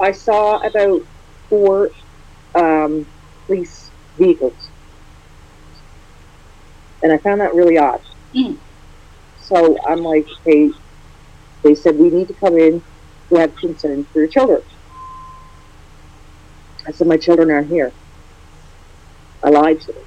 [0.00, 1.02] I saw about
[1.48, 1.90] four
[2.54, 3.06] um,
[3.46, 4.68] police vehicles,
[7.02, 8.00] and I found that really odd.
[8.34, 8.58] Mm.
[9.48, 10.68] So I'm like, okay,
[11.64, 12.82] they said we need to come in.
[13.30, 14.60] We have concerns for your children.
[16.86, 17.94] I said my children aren't here.
[19.44, 20.04] I lied to them.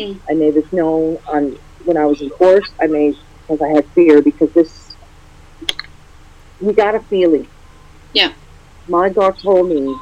[0.00, 0.20] Mm.
[0.30, 2.64] I made this known on when I was in court.
[2.82, 3.14] I made
[3.48, 4.96] because I had fear because this.
[6.60, 7.46] You got a feeling.
[8.12, 8.32] Yeah.
[8.88, 9.94] My God told me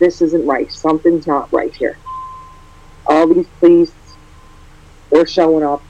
[0.00, 0.66] this isn't right.
[0.70, 1.98] Something's not right here.
[3.08, 3.94] All these police
[5.10, 5.82] were showing up,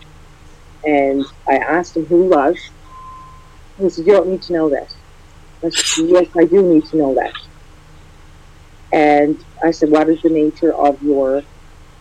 [0.86, 2.56] and I asked him who he was.
[3.78, 4.88] He said, "You don't need to know that."
[5.62, 7.34] I said, "Yes, I do need to know that."
[8.92, 11.42] And I said, "What is the nature of your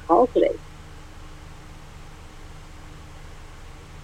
[0.07, 0.55] call today?"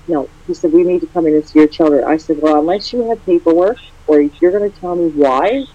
[0.07, 2.59] No, he said, "We need to come in and see your children." I said, "Well,
[2.59, 3.77] unless you have paperwork,
[4.07, 5.65] or if you're going to tell me why,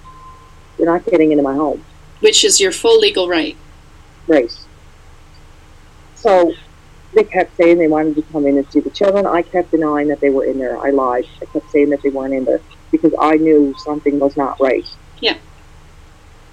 [0.78, 1.84] you're not getting into my home."
[2.20, 3.56] Which is your full legal right.
[4.26, 4.66] race.
[6.16, 6.52] So
[7.16, 9.26] they kept saying they wanted to come in and see the children.
[9.26, 10.78] I kept denying that they were in there.
[10.78, 11.24] I lied.
[11.42, 12.62] I kept saying that they weren't in there
[12.92, 14.86] because I knew something was not right.
[15.20, 15.38] Yeah.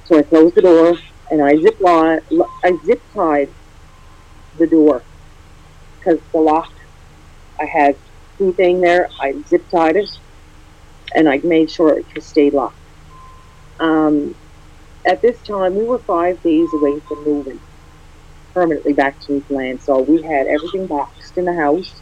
[0.06, 0.96] So I closed the door
[1.32, 3.50] and I zip li- I zip tied
[4.58, 5.06] the door
[6.00, 6.70] because the lock
[7.60, 7.96] I had
[8.38, 9.08] key thing there.
[9.22, 10.10] I zip tied it
[11.16, 12.78] and I made sure it stayed locked.
[13.80, 14.36] Um,
[15.08, 17.60] at this time, we were five days away from moving
[18.54, 19.82] permanently back to Newfoundland.
[19.82, 22.02] So we had everything boxed in the house.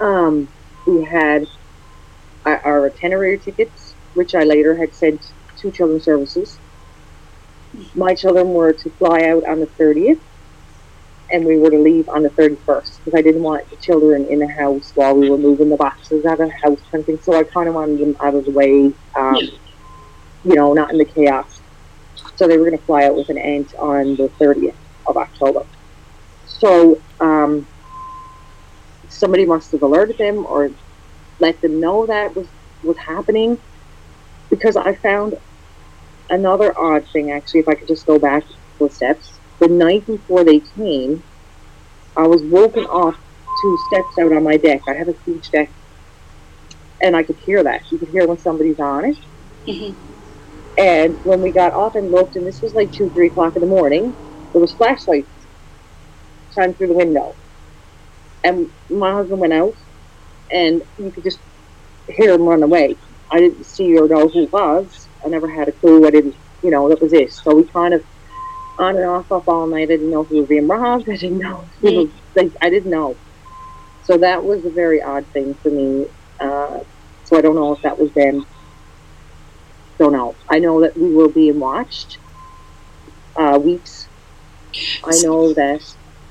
[0.00, 0.48] Um,
[0.86, 1.46] we had
[2.44, 6.58] our, our itinerary tickets, which I later had sent to Children's Services.
[7.94, 10.20] My children were to fly out on the 30th,
[11.32, 14.38] and we were to leave on the 31st because I didn't want the children in
[14.38, 17.18] the house while we were moving the boxes out of the house kind of thing.
[17.22, 19.36] So I kind of wanted them out of the way, um,
[20.44, 21.60] you know, not in the chaos.
[22.36, 24.74] So they were going to fly out with an aunt on the 30th
[25.10, 25.62] of October.
[26.44, 27.66] So um,
[29.08, 30.70] somebody must have alerted them or
[31.40, 32.52] let them know that was
[32.82, 33.58] was happening
[34.50, 35.34] because I found
[36.30, 39.40] another odd thing actually if I could just go back a couple of steps.
[39.60, 41.24] The night before they came,
[42.16, 43.14] I was woken up
[43.62, 44.80] two steps out on my deck.
[44.88, 45.72] I have a huge deck.
[47.02, 47.82] And I could hear that.
[47.90, 49.16] You could hear when somebody's on it.
[49.68, 49.96] Mhm.
[50.78, 53.60] And when we got off and looked, and this was like two, three o'clock in
[53.60, 54.16] the morning,
[54.52, 55.28] there was flashlights
[56.54, 57.36] shining through the window.
[58.44, 59.74] And my husband went out,
[60.52, 61.40] and you could just
[62.08, 62.98] hear him run away.
[63.32, 65.10] I didn't see or know who it was.
[65.24, 66.06] I never had a clue.
[66.06, 67.32] I didn't, you know, that was it.
[67.32, 68.02] So we kind of
[68.78, 69.84] on and off up all night.
[69.84, 71.08] I didn't know if we were being robbed.
[71.10, 71.68] I didn't know.
[71.82, 73.18] If we like, I didn't know.
[74.02, 76.06] So that was a very odd thing for me.
[76.42, 76.80] Uh,
[77.24, 78.44] so I don't know if that was them.
[79.98, 80.36] Don't know.
[80.50, 82.18] I know that we were being watched.
[83.38, 83.99] Uh, weeks.
[85.04, 85.80] I know that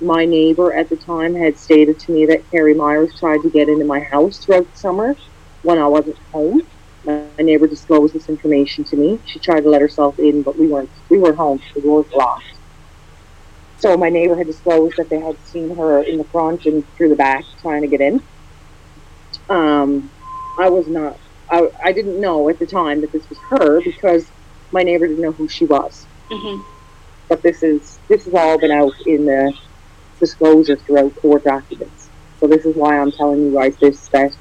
[0.02, 3.70] my neighbor at the time had stated to me that Carrie Myers tried to get
[3.70, 5.16] into my house throughout the summer
[5.62, 6.62] when I wasn't home.
[7.06, 8.98] My neighbor disclosed this information to me.
[9.02, 10.80] She tried to let herself in, but we weren't.
[11.10, 11.60] We were home.
[11.76, 12.60] The door was locked.
[13.76, 17.10] So my neighbor had disclosed that they had seen her in the front and through
[17.10, 18.20] the back trying to get in.
[19.50, 20.12] Um,
[20.60, 21.18] I was not.
[21.52, 24.32] I, I didn't know at the time that this was her because
[24.72, 26.08] my neighbor didn't know who she was.
[26.32, 26.62] hmm
[27.30, 29.54] But this is this has all been out in the
[30.20, 32.10] disclosure throughout court documents.
[32.40, 34.36] So this is why I'm telling you guys this that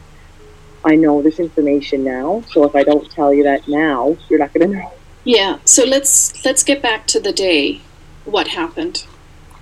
[0.84, 2.42] I know this information now.
[2.48, 4.92] So if I don't tell you that now, you're not going to know.
[5.24, 5.58] Yeah.
[5.64, 7.82] So let's let's get back to the day.
[8.24, 9.06] What happened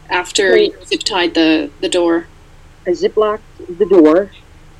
[0.09, 2.29] after you zip tied the the door?
[2.87, 3.41] I ziplocked
[3.79, 4.31] the door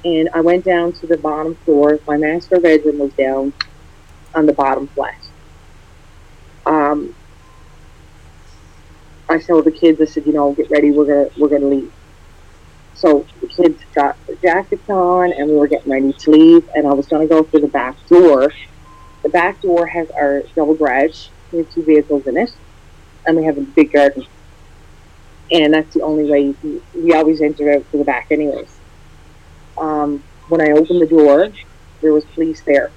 [0.05, 1.99] and I went down to the bottom floor.
[2.07, 3.53] My master bedroom was down
[4.35, 5.19] on the bottom flat.
[6.65, 7.15] Um,
[9.29, 11.93] I told the kids, I said, you know, get ready, we're gonna we're gonna leave.
[12.95, 16.87] So the kids got their jackets on and we were getting ready to leave and
[16.87, 18.53] I was gonna go through the back door.
[19.23, 21.29] The back door has our double garage.
[21.53, 22.53] We have two vehicles in it
[23.27, 24.27] and we have a big garden
[25.51, 26.55] and that's the only way
[26.95, 28.79] we always enter out to the back anyways.
[29.79, 31.49] Um, when I opened the door,
[32.01, 32.91] there was police there.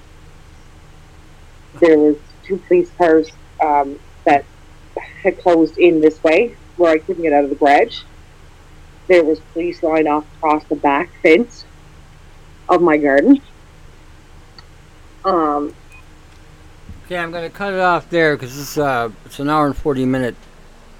[1.80, 3.30] There was two police cars
[3.61, 4.45] um, that
[5.23, 8.01] had closed in this way, where I couldn't get out of the garage.
[9.07, 11.65] There was police line off across the back fence
[12.67, 13.41] of my garden.
[15.25, 15.73] Um,
[17.09, 19.75] Okay, I'm going to cut it off there because it's, uh, it's an hour and
[19.75, 20.35] 40 minute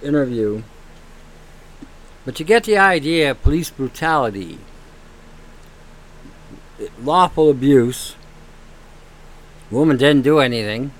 [0.02, 0.64] interview.
[2.26, 4.58] But you get the idea police brutality,
[7.00, 8.16] lawful abuse.
[9.70, 10.94] Woman didn't do anything.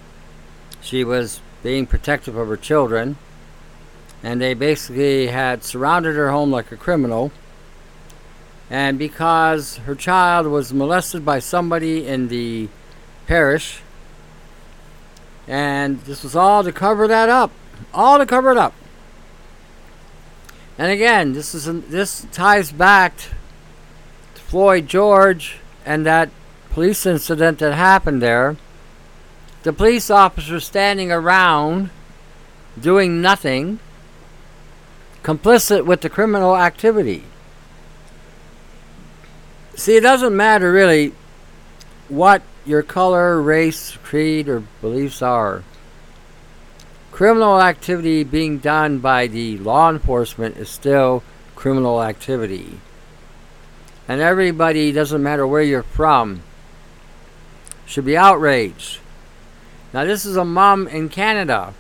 [0.80, 3.18] She was being protective of her children.
[4.22, 7.32] And they basically had surrounded her home like a criminal.
[8.70, 12.70] And because her child was molested by somebody in the
[13.28, 13.82] parish,
[15.48, 17.52] and this was all to cover that up.
[17.94, 18.74] All to cover it up.
[20.78, 26.30] And again, this is this ties back to Floyd George and that
[26.70, 28.56] police incident that happened there.
[29.70, 31.92] The police officers standing around
[32.82, 33.78] doing nothing,
[35.22, 37.24] complicit with the criminal activity.
[39.76, 41.14] See, it doesn't matter really
[42.08, 45.64] what your color, race, creed, or beliefs are.
[47.12, 51.22] Criminal activity being done by the law enforcement is still
[51.56, 52.80] criminal activity.
[54.08, 56.42] And everybody, doesn't matter where you're from,
[57.86, 59.02] should be outraged.
[59.94, 61.74] Now, this is a mom in Canada.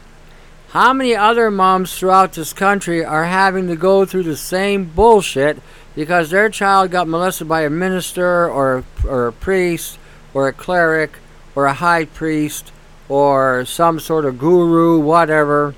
[0.70, 5.60] How many other moms throughout this country are having to go through the same bullshit
[5.95, 9.99] because their child got molested by a minister or, or a priest
[10.34, 11.12] or a cleric
[11.55, 12.72] or a high priest
[13.07, 15.74] or some sort of guru, whatever,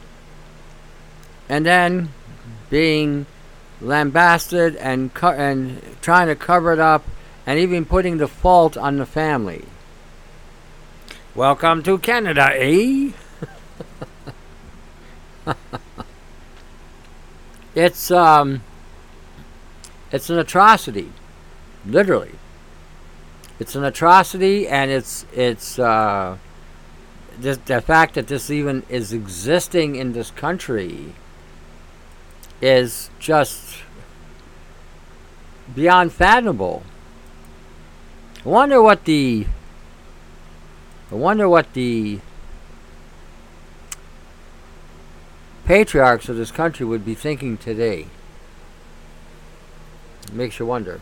[1.49, 2.09] and then
[2.69, 3.25] being
[3.82, 7.03] lambasted and co- and trying to cover it up
[7.45, 9.65] and even putting the fault on the family.
[11.34, 13.11] Welcome to Canada, eh?
[17.73, 18.63] it's um
[20.11, 21.10] it's an atrocity,
[21.85, 22.34] literally.
[23.61, 26.35] It's an atrocity, and it's it's uh,
[27.39, 31.14] the, the fact that this even is existing in this country
[32.61, 33.77] is just
[35.73, 36.84] beyond fathomable.
[38.45, 39.47] I wonder what the
[41.11, 42.21] I wonder what the
[45.65, 48.07] patriarchs of this country would be thinking today.
[50.23, 51.01] It makes you wonder.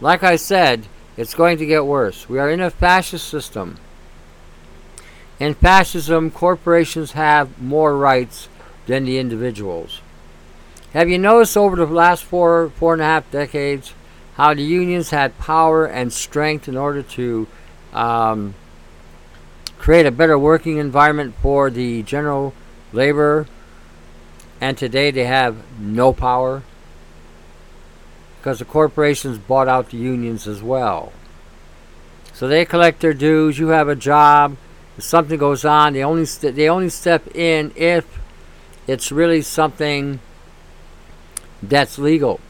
[0.00, 2.28] Like I said, it's going to get worse.
[2.28, 3.76] We are in a fascist system.
[5.38, 8.48] In fascism, corporations have more rights
[8.86, 10.00] than the individuals.
[10.92, 13.94] Have you noticed over the last four, four and a half decades
[14.34, 17.46] how the unions had power and strength in order to
[17.92, 18.54] um,
[19.78, 22.54] create a better working environment for the general
[22.92, 23.46] labor,
[24.60, 26.62] and today they have no power
[28.38, 31.12] because the corporations bought out the unions as well.
[32.32, 33.58] So they collect their dues.
[33.58, 34.56] You have a job.
[34.96, 38.18] If something goes on, they only st- they only step in if
[38.86, 40.20] it's really something
[41.62, 42.40] that's legal.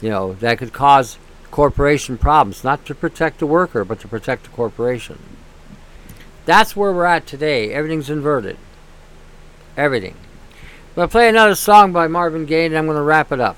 [0.00, 1.18] You know that could cause
[1.54, 5.16] corporation problems, not to protect the worker, but to protect the corporation.
[6.46, 7.72] That's where we're at today.
[7.72, 8.56] Everything's inverted.
[9.76, 10.16] Everything.
[10.16, 13.38] I'm going to play another song by Marvin Gaye and I'm going to wrap it
[13.38, 13.56] up.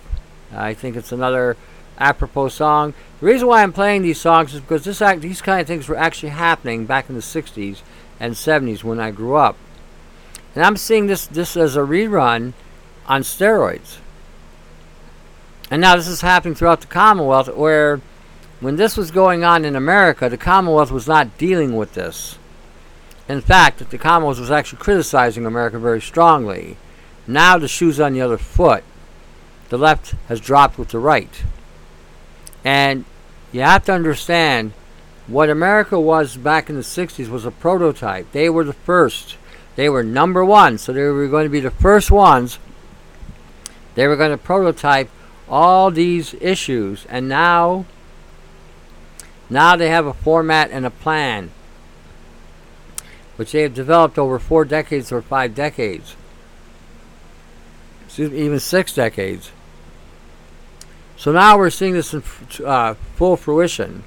[0.52, 1.56] I think it's another
[1.97, 2.93] apropos song.
[3.20, 5.89] The reason why I'm playing these songs is because this act, these kind of things
[5.89, 7.81] were actually happening back in the 60s
[8.20, 9.56] and 70s when I grew up.
[10.55, 12.52] And I'm seeing this this as a rerun
[13.06, 14.01] on steroids.
[15.71, 18.01] And now this is happening throughout the Commonwealth where
[18.61, 22.39] when this was going on in America, the Commonwealth was not dealing with this.
[23.29, 26.77] In fact, the Commonwealth was actually criticizing America very strongly.
[27.27, 28.85] Now the shoe's on the other foot.
[29.69, 31.43] The left has dropped with the right.
[32.65, 33.05] And
[33.51, 34.73] you have to understand
[35.27, 38.31] what America was back in the 60s was a prototype.
[38.31, 39.37] They were the first.
[39.75, 40.79] They were number one.
[40.79, 42.61] So they were going to be the first ones.
[43.97, 45.11] They were going to prototype
[45.48, 47.06] all these issues.
[47.09, 47.85] And now,
[49.48, 51.51] now they have a format and a plan,
[53.36, 56.16] which they have developed over four decades or five decades,
[58.18, 59.51] me, even six decades.
[61.16, 62.23] So now we're seeing this in
[62.64, 64.05] uh, full fruition,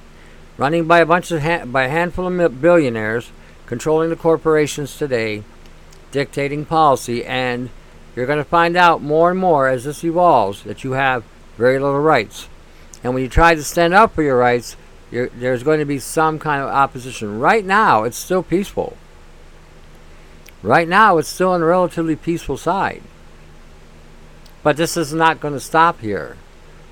[0.57, 3.31] running by a bunch of ha- by a handful of billionaires,
[3.65, 5.43] controlling the corporations today,
[6.11, 7.69] dictating policy, and
[8.15, 11.23] you're going to find out more and more as this evolves that you have
[11.57, 12.49] very little rights.
[13.03, 14.75] And when you try to stand up for your rights,
[15.11, 17.39] there's going to be some kind of opposition.
[17.39, 18.97] Right now, it's still peaceful.
[20.61, 23.01] Right now, it's still on a relatively peaceful side.
[24.61, 26.35] But this is not going to stop here.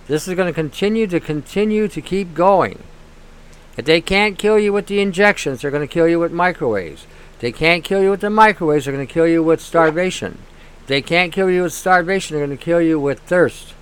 [0.07, 2.81] This is going to continue to continue to keep going.
[3.75, 7.05] If they can't kill you with the injections, they're going to kill you with microwaves.
[7.35, 10.39] If they can't kill you with the microwaves, they're going to kill you with starvation.
[10.87, 13.73] They can't kill you with starvation, they're going to kill you with thirst.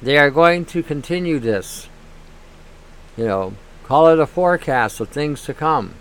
[0.00, 1.88] They are going to continue this.
[3.16, 3.54] You know,
[3.84, 5.94] call it a forecast of things to come.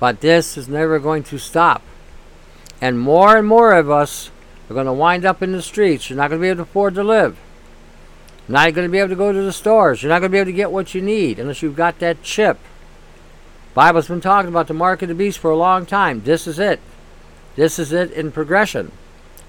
[0.00, 1.82] But this is never going to stop.
[2.80, 4.30] And more and more of us
[4.68, 6.10] you're going to wind up in the streets.
[6.10, 7.38] You're not going to be able to afford to live.
[8.48, 10.02] You're not going to be able to go to the stores.
[10.02, 12.22] You're not going to be able to get what you need unless you've got that
[12.22, 12.58] chip.
[13.74, 16.22] Bible's been talking about the mark of the beast for a long time.
[16.22, 16.80] This is it.
[17.56, 18.92] This is it in progression.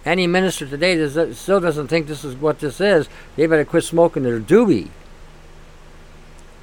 [0.06, 4.24] Any minister today still doesn't think this is what this is, they better quit smoking
[4.24, 4.90] their doobie.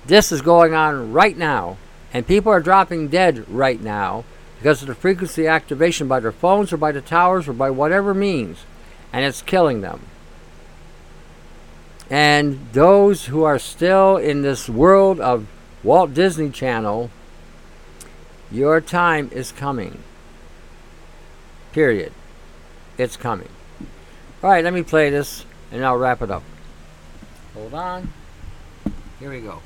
[0.07, 1.77] This is going on right now,
[2.13, 4.25] and people are dropping dead right now
[4.59, 8.15] because of the frequency activation by their phones or by the towers or by whatever
[8.15, 8.65] means,
[9.13, 10.01] and it's killing them.
[12.09, 15.47] And those who are still in this world of
[15.83, 17.11] Walt Disney Channel,
[18.51, 20.03] your time is coming.
[21.75, 22.13] Period.
[22.99, 23.49] It's coming.
[24.45, 26.45] All right, let me play this and I'll wrap it up.
[27.55, 28.13] Hold on.
[29.19, 29.61] Here we go.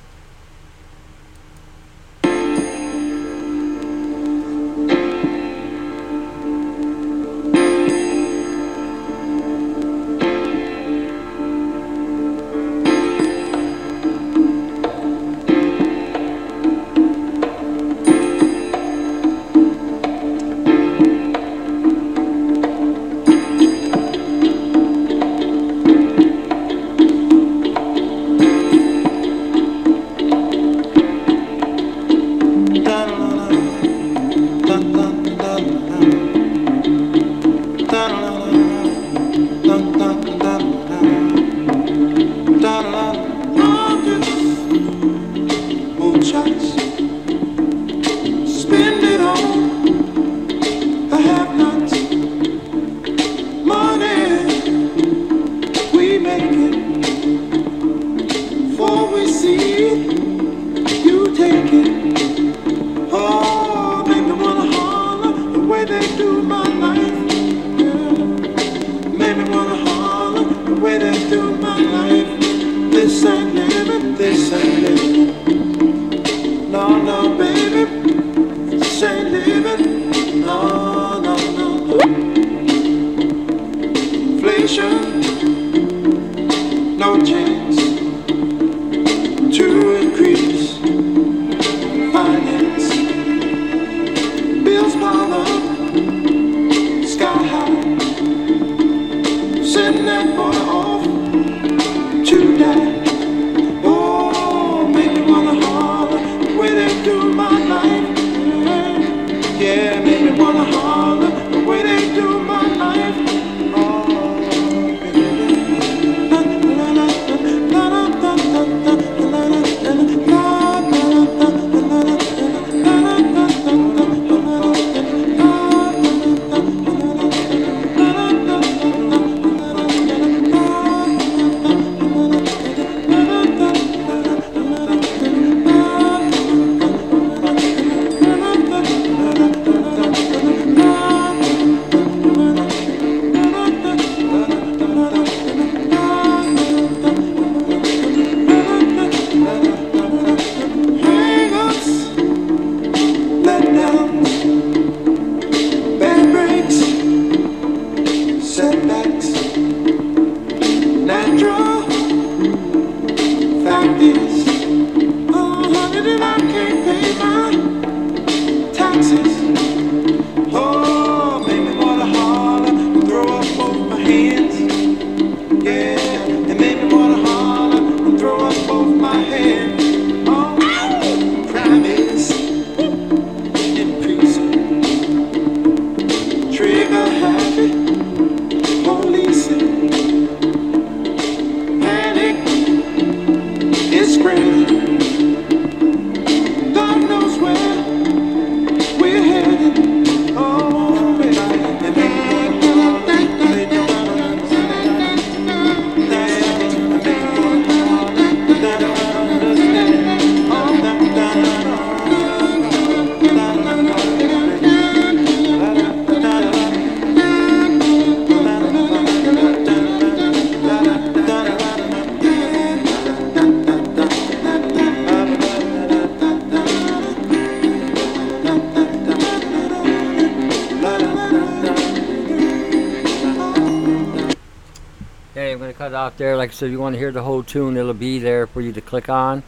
[236.39, 238.60] Like I said, if you want to hear the whole tune, it'll be there for
[238.60, 239.43] you to click on.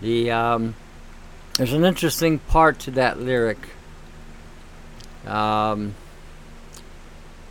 [0.00, 0.74] The um,
[1.56, 3.58] there's an interesting part to that lyric.
[5.24, 5.94] Um,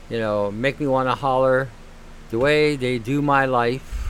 [0.10, 1.70] you know, make me want to holler
[2.32, 4.10] the way they do my life.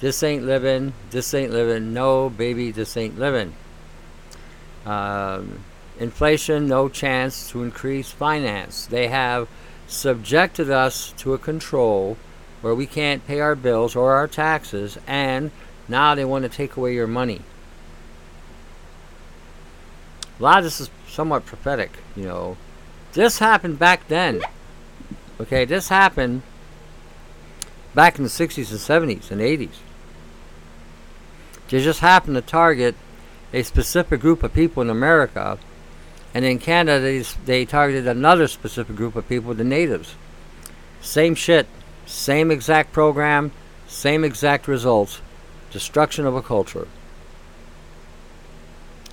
[0.00, 0.94] This ain't living.
[1.10, 1.92] This ain't living.
[1.92, 3.52] No, baby, this ain't living.
[4.86, 5.60] Um,
[6.00, 8.86] inflation, no chance to increase finance.
[8.86, 9.46] They have
[9.86, 12.16] subjected us to a control
[12.64, 15.50] where we can't pay our bills or our taxes, and
[15.86, 17.42] now they want to take away your money.
[20.40, 22.56] A lot of this is somewhat prophetic, you know.
[23.12, 24.40] This happened back then.
[25.38, 26.40] Okay, this happened
[27.94, 29.76] back in the 60s and 70s and 80s.
[31.68, 32.94] They just happened to target
[33.52, 35.58] a specific group of people in America,
[36.32, 40.14] and in Canada, they, they targeted another specific group of people, the natives.
[41.02, 41.66] Same shit,
[42.06, 43.52] same exact program,
[43.86, 45.20] same exact results
[45.70, 46.86] destruction of a culture.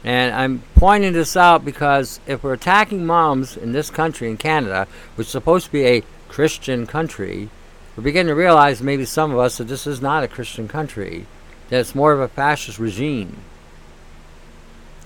[0.03, 4.87] And I'm pointing this out because if we're attacking moms in this country, in Canada,
[5.15, 7.49] which is supposed to be a Christian country,
[7.95, 11.25] we're beginning to realize, maybe some of us, that this is not a Christian country,
[11.69, 13.37] that it's more of a fascist regime.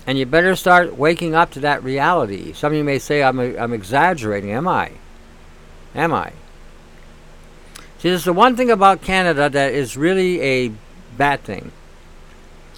[0.06, 2.52] And you better start waking up to that reality.
[2.52, 4.52] Some of you may say I'm, I'm exaggerating.
[4.52, 4.92] Am I?
[5.94, 6.32] Am I?
[8.06, 10.72] See, there's the one thing about Canada that is really a
[11.16, 11.72] bad thing.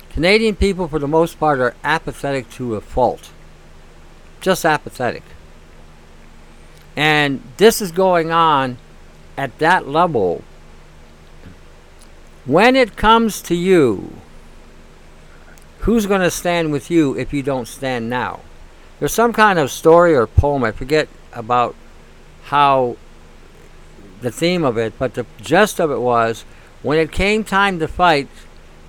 [0.08, 3.30] Canadian people, for the most part, are apathetic to a fault.
[4.40, 5.22] Just apathetic.
[6.96, 8.78] And this is going on
[9.36, 10.44] at that level.
[12.46, 14.14] When it comes to you,
[15.80, 18.40] who's going to stand with you if you don't stand now?
[18.98, 21.74] There's some kind of story or poem, I forget about
[22.44, 22.96] how
[24.20, 26.44] the theme of it, but the gist of it was
[26.82, 28.28] when it came time to fight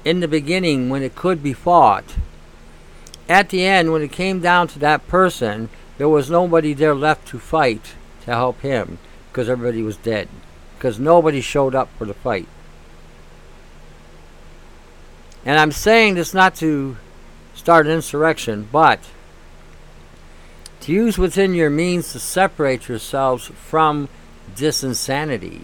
[0.06, 2.15] in the beginning, when it could be fought,
[3.27, 7.27] at the end, when it came down to that person, there was nobody there left
[7.27, 7.93] to fight
[8.26, 8.97] to help him
[9.30, 10.27] because everybody was dead.
[10.77, 12.47] Because nobody showed up for the fight.
[15.45, 16.97] And I'm saying this not to
[17.53, 18.99] start an insurrection, but
[20.81, 24.10] to use within your means to separate yourselves from
[24.55, 25.61] this insanity.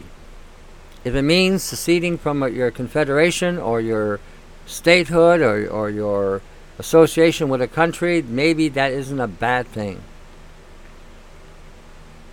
[1.04, 4.20] If it means seceding from your confederation or your
[4.66, 6.42] statehood or, or your
[6.80, 10.02] association with a country, maybe that isn't a bad thing.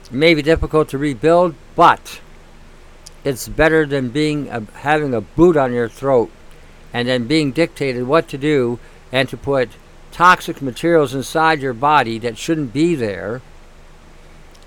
[0.04, 2.20] It may be difficult to rebuild, but
[3.24, 6.30] it's better than being a, having a boot on your throat
[6.92, 8.78] and then being dictated what to do
[9.10, 9.70] and to put
[10.10, 13.40] toxic materials inside your body that shouldn't be there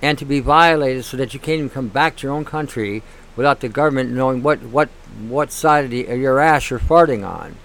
[0.05, 3.01] and to be violated so that you can't even come back to your own country
[3.35, 4.87] without the government knowing what, what,
[5.27, 7.55] what side of, the, your ass you're farting on.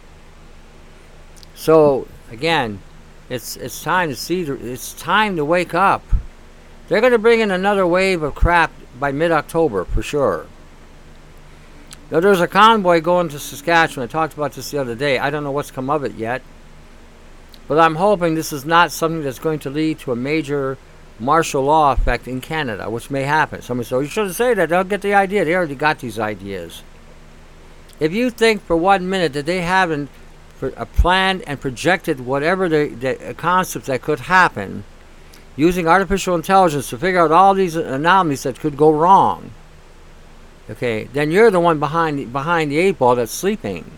[1.55, 2.81] So again,
[3.29, 4.41] it's it's time to see.
[4.41, 6.03] It's time to wake up.
[6.89, 10.47] They're going to bring in another wave of crap by mid-October for sure.
[12.11, 14.09] Now, there's a convoy going to Saskatchewan.
[14.09, 15.19] I talked about this the other day.
[15.19, 16.43] I don't know what's come of it yet.
[17.69, 20.79] But I'm hoping this is not something that's going to lead to a major
[21.21, 23.63] martial law effect in Canada, which may happen.
[23.63, 24.71] Somebody said, oh, you shouldn't say that.
[24.71, 25.45] They'll get the idea.
[25.45, 26.83] They already got these ideas.
[28.01, 30.09] If you think for one minute that they haven't
[30.63, 34.85] uh, planned and projected whatever the, the concept that could happen,
[35.57, 39.51] using artificial intelligence to figure out all these anomalies that could go wrong,
[40.71, 43.91] okay, then you're the one behind behind the eight ball that's sleeping.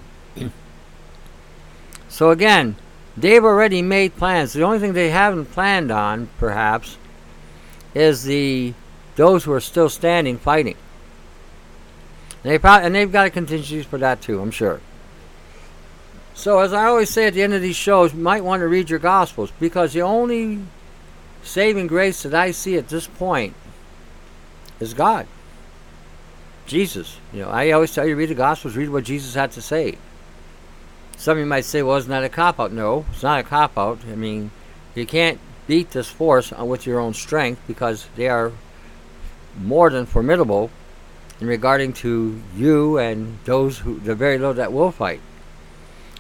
[2.08, 2.74] so again,
[3.16, 4.52] they've already made plans.
[4.52, 6.96] The only thing they haven't planned on, perhaps,
[7.94, 8.74] is the
[9.16, 10.76] those who are still standing fighting.
[12.42, 14.80] They probably, and they've got a contingencies for that too, I'm sure.
[16.34, 18.68] So as I always say at the end of these shows, you might want to
[18.68, 20.60] read your gospels because the only
[21.42, 23.54] saving grace that I see at this point
[24.80, 25.26] is God.
[26.66, 27.18] Jesus.
[27.32, 29.98] You know, I always tell you read the Gospels, read what Jesus had to say.
[31.16, 32.72] Some of you might say, well, isn't that a cop out?
[32.72, 33.98] No, it's not a cop out.
[34.10, 34.50] I mean,
[34.94, 38.52] you can't beat this force with your own strength because they are
[39.60, 40.70] more than formidable
[41.40, 45.20] in regarding to you and those who, the very little that will fight.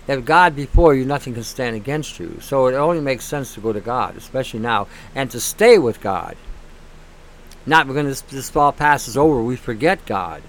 [0.08, 2.38] If God before you, nothing can stand against you.
[2.40, 6.00] So it only makes sense to go to God, especially now, and to stay with
[6.00, 6.36] God.
[7.64, 10.42] Not when this, this fall passes over, we forget God.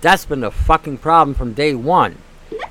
[0.00, 2.16] That's been the fucking problem from day one.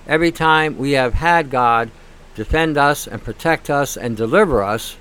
[0.08, 1.92] Every time we have had God
[2.34, 4.98] defend us and protect us and deliver us,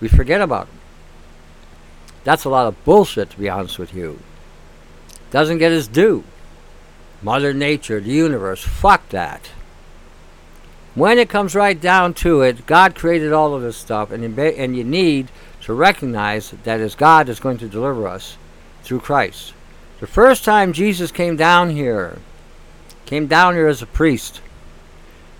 [0.00, 0.78] we forget about Him.
[2.26, 4.18] That's a lot of bullshit, to be honest with you.
[5.30, 6.24] Doesn't get his due.
[7.22, 8.62] Mother Nature, the universe.
[8.62, 9.50] Fuck that.
[10.96, 14.42] When it comes right down to it, God created all of this stuff, and you,
[14.42, 15.28] and you need
[15.62, 18.38] to recognize that it's God that's going to deliver us
[18.82, 19.52] through Christ.
[20.00, 22.18] The first time Jesus came down here,
[23.04, 24.40] came down here as a priest.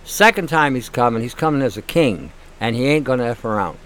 [0.05, 3.45] Second time he's coming, he's coming as a king, and he ain't going to F
[3.45, 3.79] around.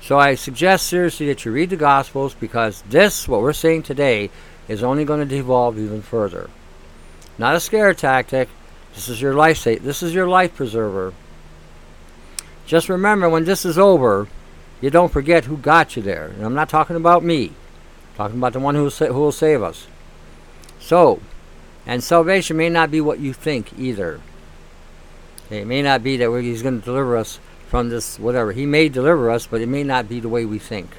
[0.00, 4.30] So I suggest seriously that you read the Gospels because this, what we're saying today,
[4.66, 6.48] is only going to devolve even further.
[7.38, 8.48] Not a scare tactic.
[8.94, 11.12] This is your life sa- This is your life preserver.
[12.66, 14.28] Just remember, when this is over,
[14.80, 16.26] you don't forget who got you there.
[16.26, 17.48] And I'm not talking about me.
[17.48, 19.86] I'm talking about the one who who will save us.
[20.78, 21.20] So,
[21.86, 24.20] and salvation may not be what you think either.
[25.50, 27.40] It may not be that he's going to deliver us
[27.70, 28.50] from this whatever.
[28.50, 30.90] He may deliver us, but it may not be the way we think.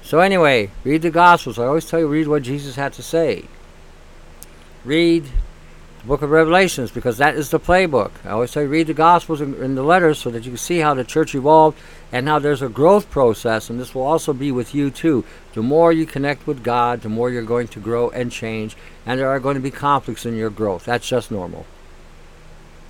[0.00, 1.58] So anyway, read the Gospels.
[1.58, 3.46] I always tell you, read what Jesus had to say.
[4.84, 8.12] Read the book of Revelations because that is the playbook.
[8.24, 10.78] I always say read the Gospels and, and the letters so that you can see
[10.78, 11.76] how the church evolved
[12.12, 15.24] and how there's a growth process, and this will also be with you too.
[15.54, 19.18] The more you connect with God, the more you're going to grow and change, and
[19.18, 20.84] there are going to be conflicts in your growth.
[20.84, 21.66] That's just normal.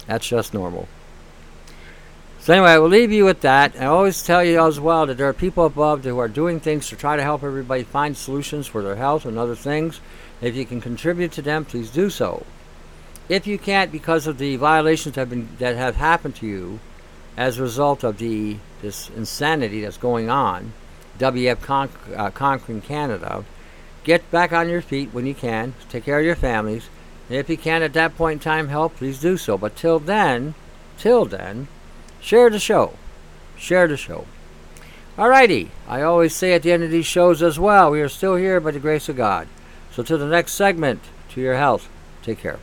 [0.07, 0.89] That's just normal.
[2.47, 3.74] So anyway, I will leave you with that.
[3.74, 6.89] I always tell you as well that there are people above who are doing things
[6.89, 10.01] to try to help everybody find solutions for their health and other things.
[10.40, 12.47] If you can contribute to them, please do so.
[13.28, 16.78] If you can't, because of the violations that have been that have happened to you
[17.36, 20.73] as a result of the this insanity that's going on,
[21.18, 23.44] WF con- uh, conquering Canada,
[24.05, 25.74] get back on your feet when you can.
[25.89, 26.90] Take care of your families.
[27.28, 29.59] And if you can at that point in time help, please do so.
[29.59, 30.55] But till then,
[30.97, 31.66] till then,
[32.27, 32.93] share the show.
[33.57, 34.27] Share the show.
[35.16, 35.69] Alrighty.
[35.86, 38.59] I always say at the end of these shows as well, we are still here
[38.61, 39.47] by the grace of God.
[39.93, 41.01] So to the next segment,
[41.31, 41.89] to your health.
[42.23, 42.59] Take care.